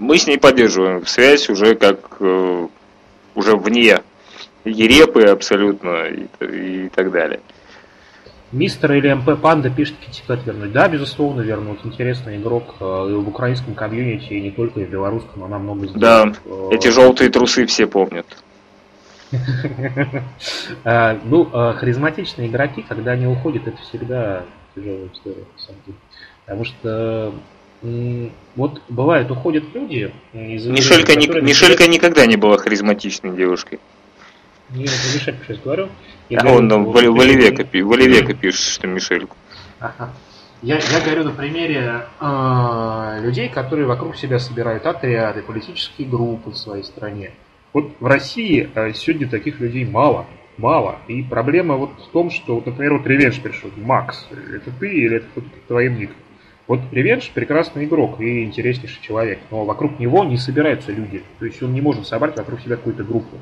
[0.00, 2.66] мы с ней поддерживаем связь уже как э,
[3.34, 4.00] уже вне
[4.64, 7.40] Ерепы абсолютно и, и так далее.
[8.50, 10.72] Мистер или МП Панда пишет Китикат вернуть.
[10.72, 11.80] Да, безусловно, вернуть.
[11.84, 15.86] Интересный игрок э, и в украинском комьюнити, и не только и в белорусском, она много
[15.86, 16.00] сделала.
[16.00, 18.26] Да, э, эти желтые трусы все помнят.
[20.82, 24.42] Ну, харизматичные игроки, когда они уходят, это всегда
[24.74, 25.98] тяжелая история, на самом деле.
[26.44, 27.32] Потому что
[27.82, 33.80] вот бывает, уходят люди из Мишелька, Мишелька никогда не была харизматичной девушкой.
[34.70, 35.88] Не, это Мишелька сейчас говорю.
[36.28, 39.36] Я а говорю, он там вот, Валивека, Валивека пишет, что Мишельку.
[39.78, 40.12] Ага.
[40.62, 46.56] Я, я говорю на примере э, людей, которые вокруг себя собирают отряды, политические группы в
[46.56, 47.32] своей стране.
[47.72, 50.26] Вот в России э, сегодня таких людей мало.
[50.58, 50.98] Мало.
[51.08, 53.70] И проблема вот в том, что, вот, например, вот Ревенш пришел.
[53.76, 56.16] Макс, это ты или это кто-то твоим ником?
[56.70, 61.24] Вот Ревенш прекрасный игрок и интереснейший человек, но вокруг него не собираются люди.
[61.40, 63.38] То есть он не может собрать вокруг себя какую-то группу.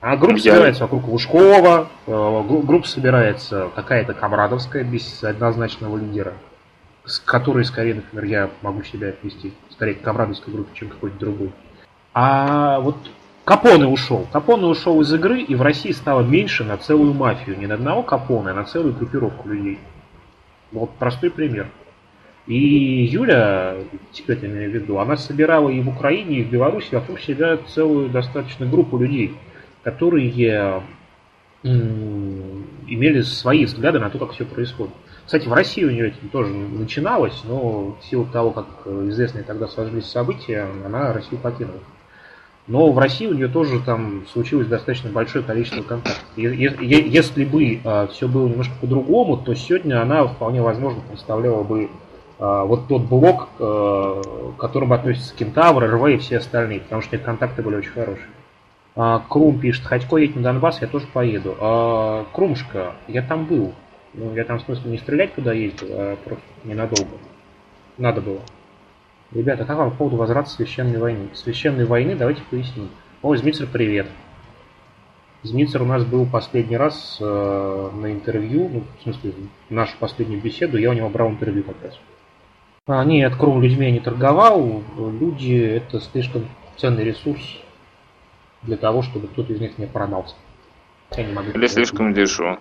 [0.00, 0.54] А группа Я...
[0.54, 6.32] собирается вокруг Лужкова, э, группа собирается какая-то комрадовская, без однозначного лидера,
[7.04, 11.52] с которой, скорее, например, я могу себя отнести, скорее к комрадовской группе, чем какой-то другой.
[12.12, 12.96] А вот
[13.44, 14.26] Капоне ушел.
[14.32, 17.56] Капоне ушел из игры, и в России стало меньше на целую мафию.
[17.56, 19.78] Не на одного Капоне, а на целую группировку людей.
[20.72, 21.68] Вот простой пример.
[22.46, 23.76] И Юля,
[24.12, 27.58] теперь я имею в виду, она собирала и в Украине, и в Беларуси вокруг себя
[27.68, 29.34] целую достаточно группу людей–
[29.84, 30.82] которые
[31.62, 34.92] имели свои взгляды на то, как все происходит.
[35.24, 39.66] Кстати, в России у нее это тоже начиналось, но в силу того, как известные тогда
[39.68, 41.78] сложились события, она Россию покинула.
[42.66, 46.24] Но в России у нее тоже там случилось достаточно большое количество контактов.
[46.36, 52.03] Если бы а, все было немножко по-другому, то сегодня она вполне возможно представляла бы а,
[52.38, 57.22] вот тот блок, а, к которому относятся Кентавр, РВ и все остальные, потому что эти
[57.22, 58.26] контакты были очень хорошие.
[58.96, 61.56] А, Крум пишет, Ходько едет на Донбасс, я тоже поеду.
[61.60, 63.72] А, Крумушка, я там был.
[64.14, 67.16] Ну, я там в смысле не стрелять туда ездил, а просто ненадолго.
[67.98, 68.40] Надо было.
[69.32, 71.28] Ребята, как вам по поводу возврата священной войны?
[71.34, 72.88] Священной войны давайте поясним.
[73.22, 74.06] О, Змитцер, привет.
[75.42, 79.32] Змитцер у нас был последний раз э, на интервью, ну, в смысле,
[79.68, 81.98] нашу последнюю беседу, я у него брал интервью как раз.
[82.86, 84.82] А, нет, Крум людьми не торговал.
[84.98, 87.40] Люди это слишком ценный ресурс,
[88.60, 90.34] для того, чтобы кто-то из них не продался.
[91.16, 92.58] Я не могу Или слишком дешево.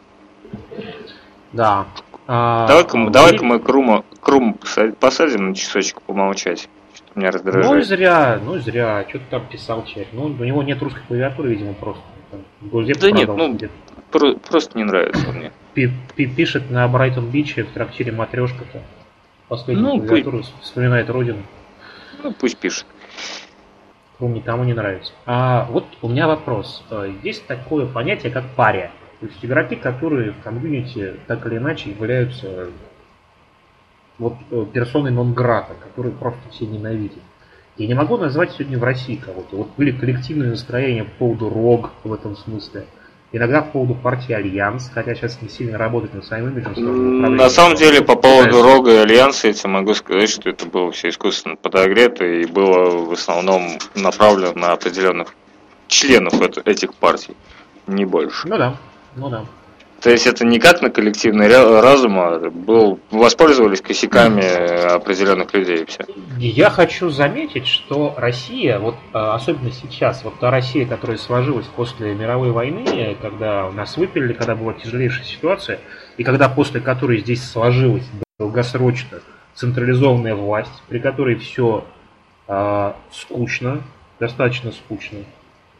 [1.51, 1.87] Да.
[2.25, 4.57] А, давай-ка, а, давай мы Крума, Крум
[4.97, 6.69] посадим на часочек помолчать.
[6.93, 7.75] Что меня раздражает.
[7.75, 9.05] Ну зря, ну зря.
[9.09, 10.07] Что-то там писал человек.
[10.13, 12.01] Ну, у него нет русской клавиатуры, видимо, просто.
[12.61, 13.57] да нет, ну,
[14.09, 15.51] про- просто не нравится мне.
[16.15, 18.79] Пишет на Брайтон Биче в трактире матрешка-то.
[19.53, 20.53] Последнюю ну, клавиатуру пусть...
[20.61, 21.43] вспоминает родину.
[22.23, 22.87] Ну, пусть пишет
[24.17, 25.11] кому никому не нравится.
[25.25, 26.83] А вот у меня вопрос.
[26.89, 28.91] Э, есть такое понятие, как пария.
[29.19, 32.69] То есть игроки, которые в комьюнити так или иначе являются
[34.17, 37.21] вот э, персоной нон-грата, которые просто все ненавидят.
[37.77, 39.55] Я не могу назвать сегодня в России кого-то.
[39.55, 42.85] Вот были коллективные настроения по поводу РОГ в этом смысле.
[43.35, 47.35] Иногда по поводу партии Альянс, хотя сейчас не сильно работает над своим имиджем.
[47.35, 50.91] На самом деле, по поводу Рога и Альянса, я тебе могу сказать, что это было
[50.91, 55.33] все искусственно подогрето и было в основном направлено на определенных
[55.87, 57.35] членов этих партий.
[57.87, 58.47] не больше.
[58.47, 58.75] Ну да,
[59.15, 59.45] ну да.
[60.03, 64.43] То есть это не как на коллективный разум, а был, воспользовались косяками
[64.95, 66.03] определенных людей и все.
[66.37, 72.13] Я хочу заметить, что Россия, вот а, особенно сейчас, вот та Россия, которая сложилась после
[72.15, 75.79] мировой войны, когда нас выпили, когда была тяжелейшая ситуация,
[76.17, 78.03] и когда после которой здесь сложилась
[78.37, 79.19] долгосрочно
[79.55, 81.85] централизованная власть, при которой все
[82.49, 83.81] э, скучно,
[84.19, 85.19] достаточно скучно,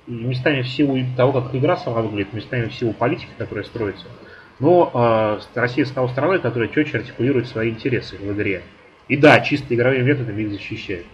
[0.08, 4.06] местами в силу того, как игра сама выглядит, местами в силу политики, которая строится.
[4.60, 8.64] Но э, Россия стала страной, которая четче артикулирует свои интересы в игре.
[9.08, 11.06] И да, чисто игровыми методами их защищает.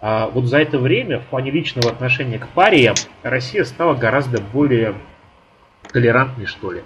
[0.00, 4.94] А вот за это время в плане личного отношения к париям Россия стала гораздо более
[5.92, 6.82] толерантной, что ли.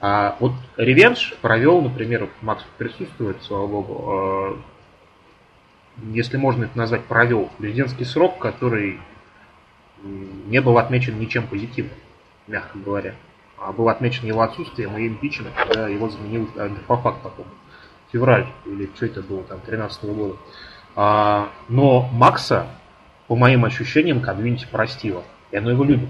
[0.00, 4.58] А вот Ревенш провел, например, Макс присутствует, слава богу, а,
[6.12, 9.00] если можно это назвать, провел президентский срок, который
[10.02, 11.94] не был отмечен ничем позитивным,
[12.46, 13.14] мягко говоря.
[13.58, 16.48] А был отмечен его отсутствием и импичмент, когда его заменил
[16.86, 17.46] по факту потом.
[18.12, 20.36] Февраль, или что это было, там, 13 -го года.
[20.94, 22.66] А, но Макса,
[23.26, 25.24] по моим ощущениям, комьюнити простила.
[25.50, 26.08] И оно его любит.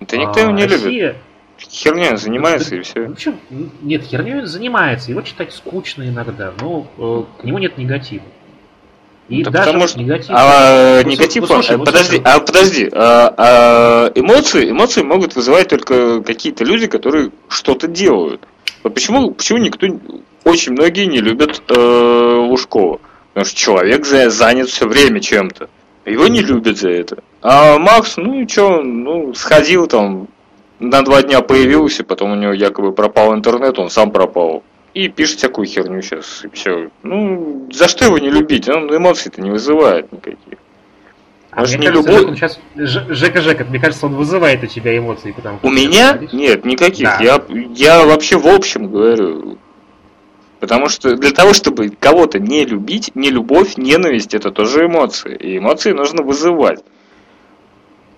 [0.00, 1.08] Да никто а, его не Россия...
[1.08, 1.16] любит.
[1.58, 3.08] Херня занимается и все.
[3.08, 3.38] Почему?
[3.82, 5.10] Нет, херней занимается.
[5.10, 8.24] Его читать скучно иногда, но э, к нему нет негатива.
[9.28, 10.30] И да даже потому что негатив.
[10.30, 11.42] А, ну, негатив.
[11.42, 12.90] Ну, слушай, вот подожди, а подожди.
[12.92, 18.46] А, а, эмоции, эмоции могут вызывать только какие-то люди, которые что-то делают.
[18.82, 19.86] Вот почему, почему никто,
[20.44, 23.00] очень многие не любят э, Лужкова?
[23.32, 25.68] Потому что человек занят все время чем-то.
[26.04, 27.18] Его не любят за это.
[27.40, 30.28] А Макс, ну и что, ну, сходил там,
[30.80, 34.62] на два дня появился, потом у него якобы пропал интернет, он сам пропал.
[34.94, 36.90] И пишет всякую херню сейчас, и все.
[37.02, 38.68] Ну, за что его не любить?
[38.68, 40.58] Он эмоций-то не вызывает никаких.
[41.50, 42.36] А Может, мне не кажется, любой...
[42.36, 42.60] сейчас...
[42.76, 45.32] Жека, Жека, мне кажется, он вызывает у тебя эмоции.
[45.32, 46.18] Потому у меня?
[46.32, 47.04] Нет, никаких.
[47.04, 47.18] Да.
[47.20, 49.58] Я, я вообще в общем говорю.
[50.60, 55.36] Потому что для того, чтобы кого-то не любить, не любовь, ненависть, это тоже эмоции.
[55.36, 56.84] И эмоции нужно вызывать.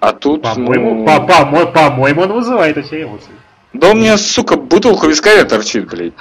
[0.01, 0.43] А тут...
[0.43, 1.05] По-моему, ну...
[1.05, 3.33] по -по по-моему он вызывает эти эмоции.
[3.79, 6.15] Да у меня, сука, бутылка вискаря торчит, блядь.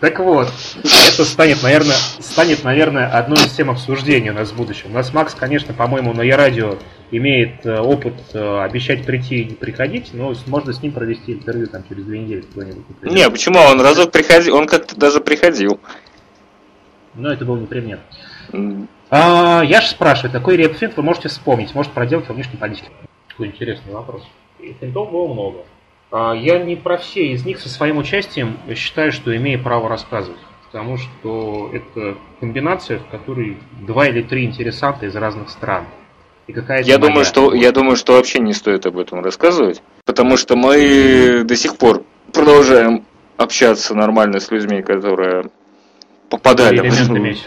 [0.00, 0.48] Так вот,
[0.82, 4.92] это станет, наверное, станет, наверное, одной из тем обсуждения у нас в будущем.
[4.92, 6.78] У нас Макс, конечно, по-моему, на Ярадио
[7.10, 11.66] имеет э, опыт э, обещать прийти и не приходить, но можно с ним провести интервью
[11.66, 12.84] там через две недели кто-нибудь.
[13.02, 13.58] Не, почему?
[13.58, 15.78] Он разок приходил, он как-то даже приходил.
[17.14, 18.00] Но это был не пример.
[19.10, 21.74] А, я же спрашиваю, какой репфинт вы можете вспомнить?
[21.74, 22.88] Может, проделать во внешней политике?
[23.28, 24.22] Какой интересный вопрос.
[24.60, 25.64] И финтов было много.
[26.10, 30.40] А, я не про все из них со своим участием считаю, что имею право рассказывать.
[30.66, 35.86] Потому что это комбинация, в которой два или три интересанта из разных стран.
[36.46, 40.36] И какая я думаю, что я думаю, что вообще не стоит об этом рассказывать, потому
[40.36, 42.02] что мы до сих пор
[42.32, 43.04] продолжаем
[43.36, 45.44] общаться нормально с людьми, которые
[46.28, 47.38] попадали в,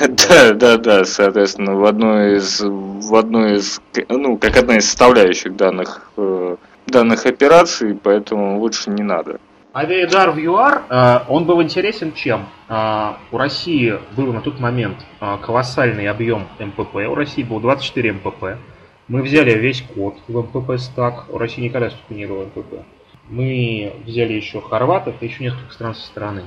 [0.08, 5.54] да, да, да, соответственно, в одну из, в одну из, ну, как одна из составляющих
[5.56, 6.56] данных, э,
[6.90, 9.40] данных операций, поэтому лучше не надо.
[9.72, 12.48] Авиадар в ЮАР, э, он был интересен чем?
[12.68, 18.12] Э, у России был на тот момент э, колоссальный объем МПП, у России был 24
[18.14, 18.58] МПП.
[19.06, 22.84] Мы взяли весь код в МПП стак, у России никогда не было МПП.
[23.28, 26.42] Мы взяли еще хорватов и еще несколько стран со стороны.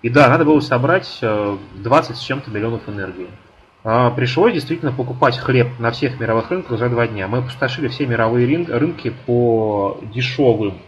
[0.00, 3.28] И да, надо было собрать 20 э, с чем-то миллионов энергии.
[3.88, 7.28] А, пришлось действительно покупать хлеб на всех мировых рынках за два дня.
[7.28, 10.80] Мы опустошили все мировые рынки по дешевым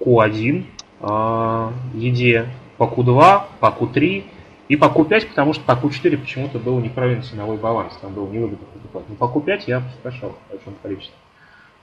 [0.00, 0.64] Q1
[0.98, 4.24] а, еде, по Q2, по Q3
[4.66, 8.66] и по Q5, потому что по Q4 почему-то был неправильный ценовой баланс, там было невыгодно
[8.66, 9.04] покупать.
[9.08, 11.14] Но по Q5 я опустошал в большом количестве.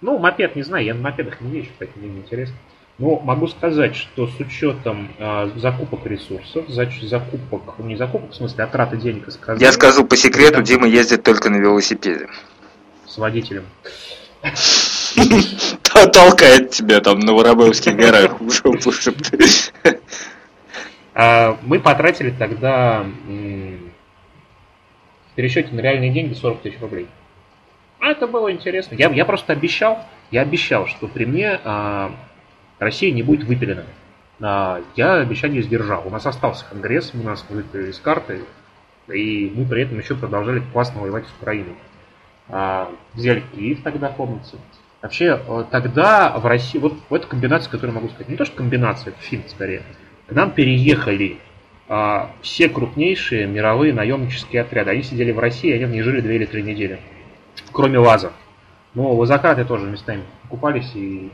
[0.01, 2.57] Ну, мопед, не знаю, я на мопедах не езжу, поэтому мне не интересно.
[2.99, 8.63] Ну, могу сказать, что с учетом э, закупок ресурсов, за, закупок, не закупок, в смысле,
[8.63, 10.63] а траты денег из Я скажу по секрету.
[10.63, 12.27] Дима ездит только на велосипеде.
[13.05, 13.65] С водителем.
[16.11, 18.35] Толкает тебя там на Воробьевских горах
[21.13, 23.77] а, Мы потратили тогда в
[25.35, 27.07] пересчете на реальные деньги 40 тысяч рублей.
[27.99, 28.95] А это было интересно.
[28.95, 32.11] Я, я просто обещал, я обещал, что при мне а,
[32.79, 33.83] Россия не будет выпилена.
[34.41, 36.03] А, я обещание сдержал.
[36.05, 38.41] У нас остался Конгресс, у нас выпили из карты,
[39.07, 41.75] и мы при этом еще продолжали классно воевать с Украиной.
[42.49, 44.57] А, взяли Киев тогда, помните.
[45.01, 48.55] Вообще, э, тогда в России, вот в эту комбинацию, которую могу сказать, не то что
[48.55, 49.83] комбинация, это фильм скорее,
[50.27, 51.37] к нам переехали
[51.89, 54.91] а, все крупнейшие мировые наемнические отряды.
[54.91, 56.99] Они сидели в России, они в ней жили две или три недели.
[57.71, 58.33] Кроме ВАЗа.
[58.93, 61.31] Но возократы тоже местами покупались и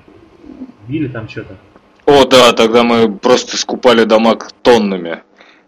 [0.87, 1.57] били там что-то.
[2.05, 5.23] О, да, тогда мы просто скупали дома тоннами.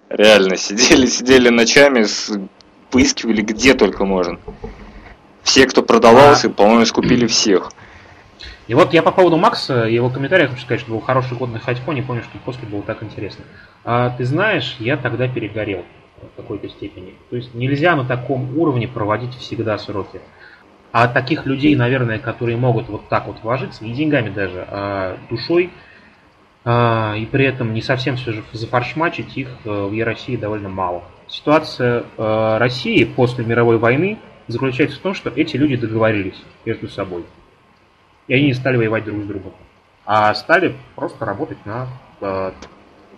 [0.10, 2.32] Реально, сидели, сидели ночами, с...
[2.92, 4.40] выискивали где только можно.
[5.44, 6.52] Все, кто продавался, а...
[6.52, 7.72] по-моему, скупили всех.
[8.68, 11.60] И вот я по поводу Макса, его комментария хочу сказать, что был хороший год на
[11.60, 13.46] Хатько, не помню, что после было так интересно.
[13.84, 15.86] А, ты знаешь, я тогда перегорел
[16.34, 17.14] в какой-то степени.
[17.30, 20.20] То есть нельзя на таком уровне проводить всегда сроки.
[20.98, 25.70] А таких людей, наверное, которые могут вот так вот вложиться, не деньгами даже, а душой,
[26.64, 31.04] а, и при этом не совсем все же зафаршмачить их э, в России довольно мало.
[31.28, 37.26] Ситуация э, России после мировой войны заключается в том, что эти люди договорились между собой.
[38.30, 39.52] И они не стали воевать друг с другом.
[40.06, 41.90] А стали просто работать на,
[42.22, 42.52] э,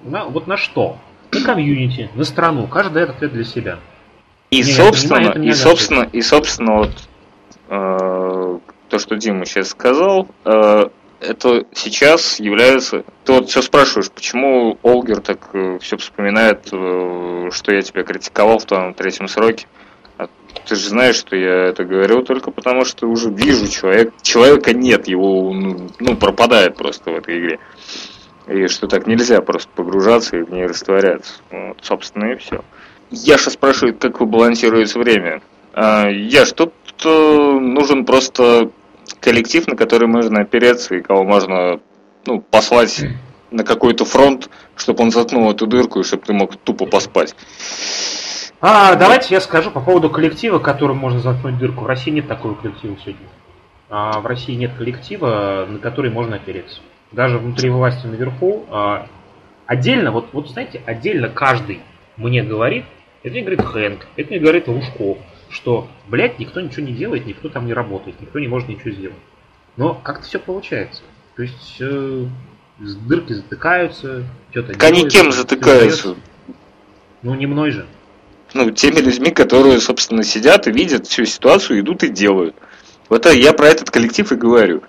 [0.04, 0.98] на вот на что?
[1.32, 2.66] На комьюнити, на страну.
[2.66, 3.78] Каждый дает ответ для себя.
[4.50, 7.17] И, не, собственно, понимаю, и, собственно, и, собственно, вот э,
[7.68, 10.90] то, что Дима сейчас сказал, э,
[11.20, 13.04] это сейчас является...
[13.26, 18.60] Ты вот все спрашиваешь, почему Олгер так э, все вспоминает, э, что я тебя критиковал
[18.60, 19.68] в твоем третьем сроке.
[20.18, 20.28] А
[20.66, 25.08] ты же знаешь, что я это говорю только потому, что уже вижу человек, человека нет,
[25.08, 27.60] его ну, пропадает просто в этой игре.
[28.48, 31.34] И что так нельзя просто погружаться и в ней растворяться.
[31.52, 32.64] Вот, собственно, и все.
[33.10, 35.42] Яша спрашивает, как вы балансируете время.
[35.74, 36.74] А, Яш, тут
[37.06, 38.72] э, нужен просто
[39.20, 41.80] коллектив, на который можно опереться и кого можно
[42.26, 43.06] ну, послать
[43.52, 47.36] на какой-то фронт, чтобы он заткнул эту дырку и чтобы ты мог тупо поспать.
[48.60, 51.84] А, давайте я скажу по поводу коллектива, которым можно заткнуть дырку.
[51.84, 53.28] В России нет такого коллектива сегодня.
[53.90, 56.82] А в России нет коллектива, на который можно опереться.
[57.12, 58.66] Даже внутри власти наверху.
[58.70, 59.08] А,
[59.66, 61.82] отдельно, вот, вот знаете, отдельно каждый
[62.18, 62.86] мне говорит,
[63.22, 65.20] это мне говорит Хэнк, это мне говорит Лужков,
[65.50, 69.18] что, блядь, никто ничего не делает, никто там не работает, никто не может ничего сделать.
[69.76, 71.04] Но как-то все получается.
[71.36, 72.26] То есть э,
[72.80, 76.16] дырки затыкаются, что-то Так они кем затыкаются?
[77.22, 77.86] Ну, не мной же.
[78.54, 82.56] Ну, теми людьми, которые, собственно, сидят и видят всю ситуацию, идут и делают.
[83.10, 84.84] Вот я про этот коллектив и говорю.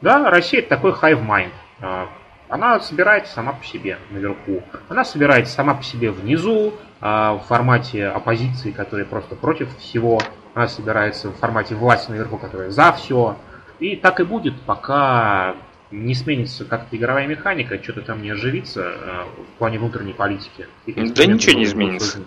[0.00, 1.52] Да, Россия это такой hive mind.
[1.80, 2.08] А,
[2.48, 4.62] она собирается сама по себе наверху.
[4.88, 6.74] Она собирается сама по себе внизу,
[7.04, 10.22] в формате оппозиции, которая просто против всего.
[10.54, 13.36] Она собирается в формате власти наверху, которая за все.
[13.78, 15.54] И так и будет, пока
[15.90, 20.66] не сменится как-то игровая механика, что-то там не оживится а, в плане внутренней политики.
[20.86, 22.20] Да ничего не изменится.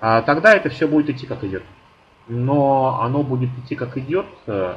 [0.00, 1.62] А тогда это все будет идти как идет.
[2.28, 4.74] Но оно будет идти как идет э,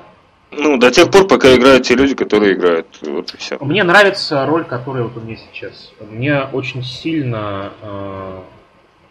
[0.51, 2.88] ну, до тех пор, пока играют те люди, которые играют.
[3.01, 3.58] Вот и все.
[3.60, 5.91] Мне нравится роль, которая вот у меня сейчас.
[5.99, 8.39] Мне очень сильно э,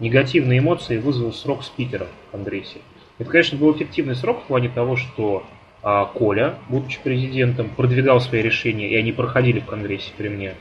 [0.02, 2.80] негативные эмоции вызвал срок спикера в Конгрессе.
[3.18, 5.44] Это, конечно, был эффективный срок в плане того, что
[5.82, 10.54] э, Коля, будучи президентом, продвигал свои решения, и они проходили в Конгрессе при мне.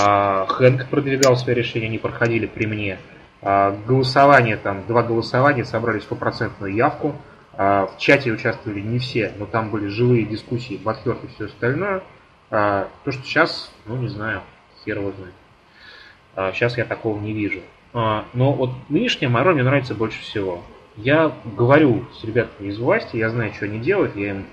[0.00, 2.98] А Хэнк продвигал свои решения, они проходили при мне.
[3.42, 7.16] А голосование, там, два голосования собрали стопроцентную явку.
[7.56, 12.02] А, в чате участвовали не все, но там были живые дискуссии, подхерт и все остальное.
[12.50, 14.42] А, то, что сейчас, ну не знаю,
[14.84, 16.54] хер его знает.
[16.54, 17.60] Сейчас я такого не вижу.
[17.94, 20.62] А, но вот нынешняя моя роль мне нравится больше всего.
[20.96, 24.46] Я говорю с ребятами из власти, я знаю, что они делают, я им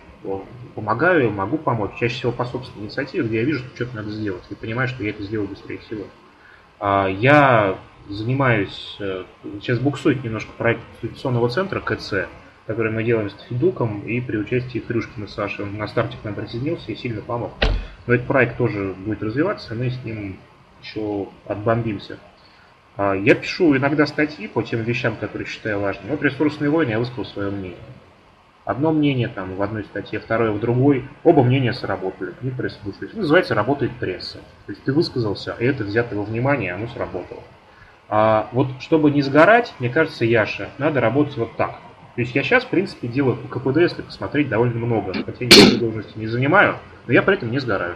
[0.76, 1.92] помогаю, могу помочь.
[2.00, 4.44] Чаще всего по собственной инициативе, где я вижу, что что-то надо сделать.
[4.50, 6.04] И понимаю, что я это сделаю быстрее всего.
[6.80, 7.78] Я
[8.10, 9.24] занимаюсь, э,
[9.62, 12.28] сейчас буксует немножко проект конституционного центра КЦ,
[12.66, 15.62] который мы делаем с Федуком и при участии Хрюшкина Саши.
[15.62, 17.52] Он на старте к нам присоединился и сильно помог.
[18.08, 20.38] Но этот проект тоже будет развиваться, мы с ним
[20.82, 22.18] еще отбомбимся.
[22.98, 26.12] А, я пишу иногда статьи по тем вещам, которые считаю важными.
[26.12, 27.78] Вот ресурсные войны я высказал свое мнение.
[28.64, 31.08] Одно мнение там в одной статье, второе в другой.
[31.24, 33.10] Оба мнения сработали, не прислушались.
[33.10, 34.38] Это называется «работает пресса».
[34.66, 37.42] То есть ты высказался, и это взято во внимание, оно сработало.
[38.08, 41.80] А вот чтобы не сгорать, мне кажется, Яша, надо работать вот так–
[42.16, 45.14] то есть я сейчас, в принципе, делаю по КПД, если посмотреть, довольно много.
[45.14, 46.78] Хотя я должности не занимаю,
[47.08, 47.96] но я при этом не сгораю.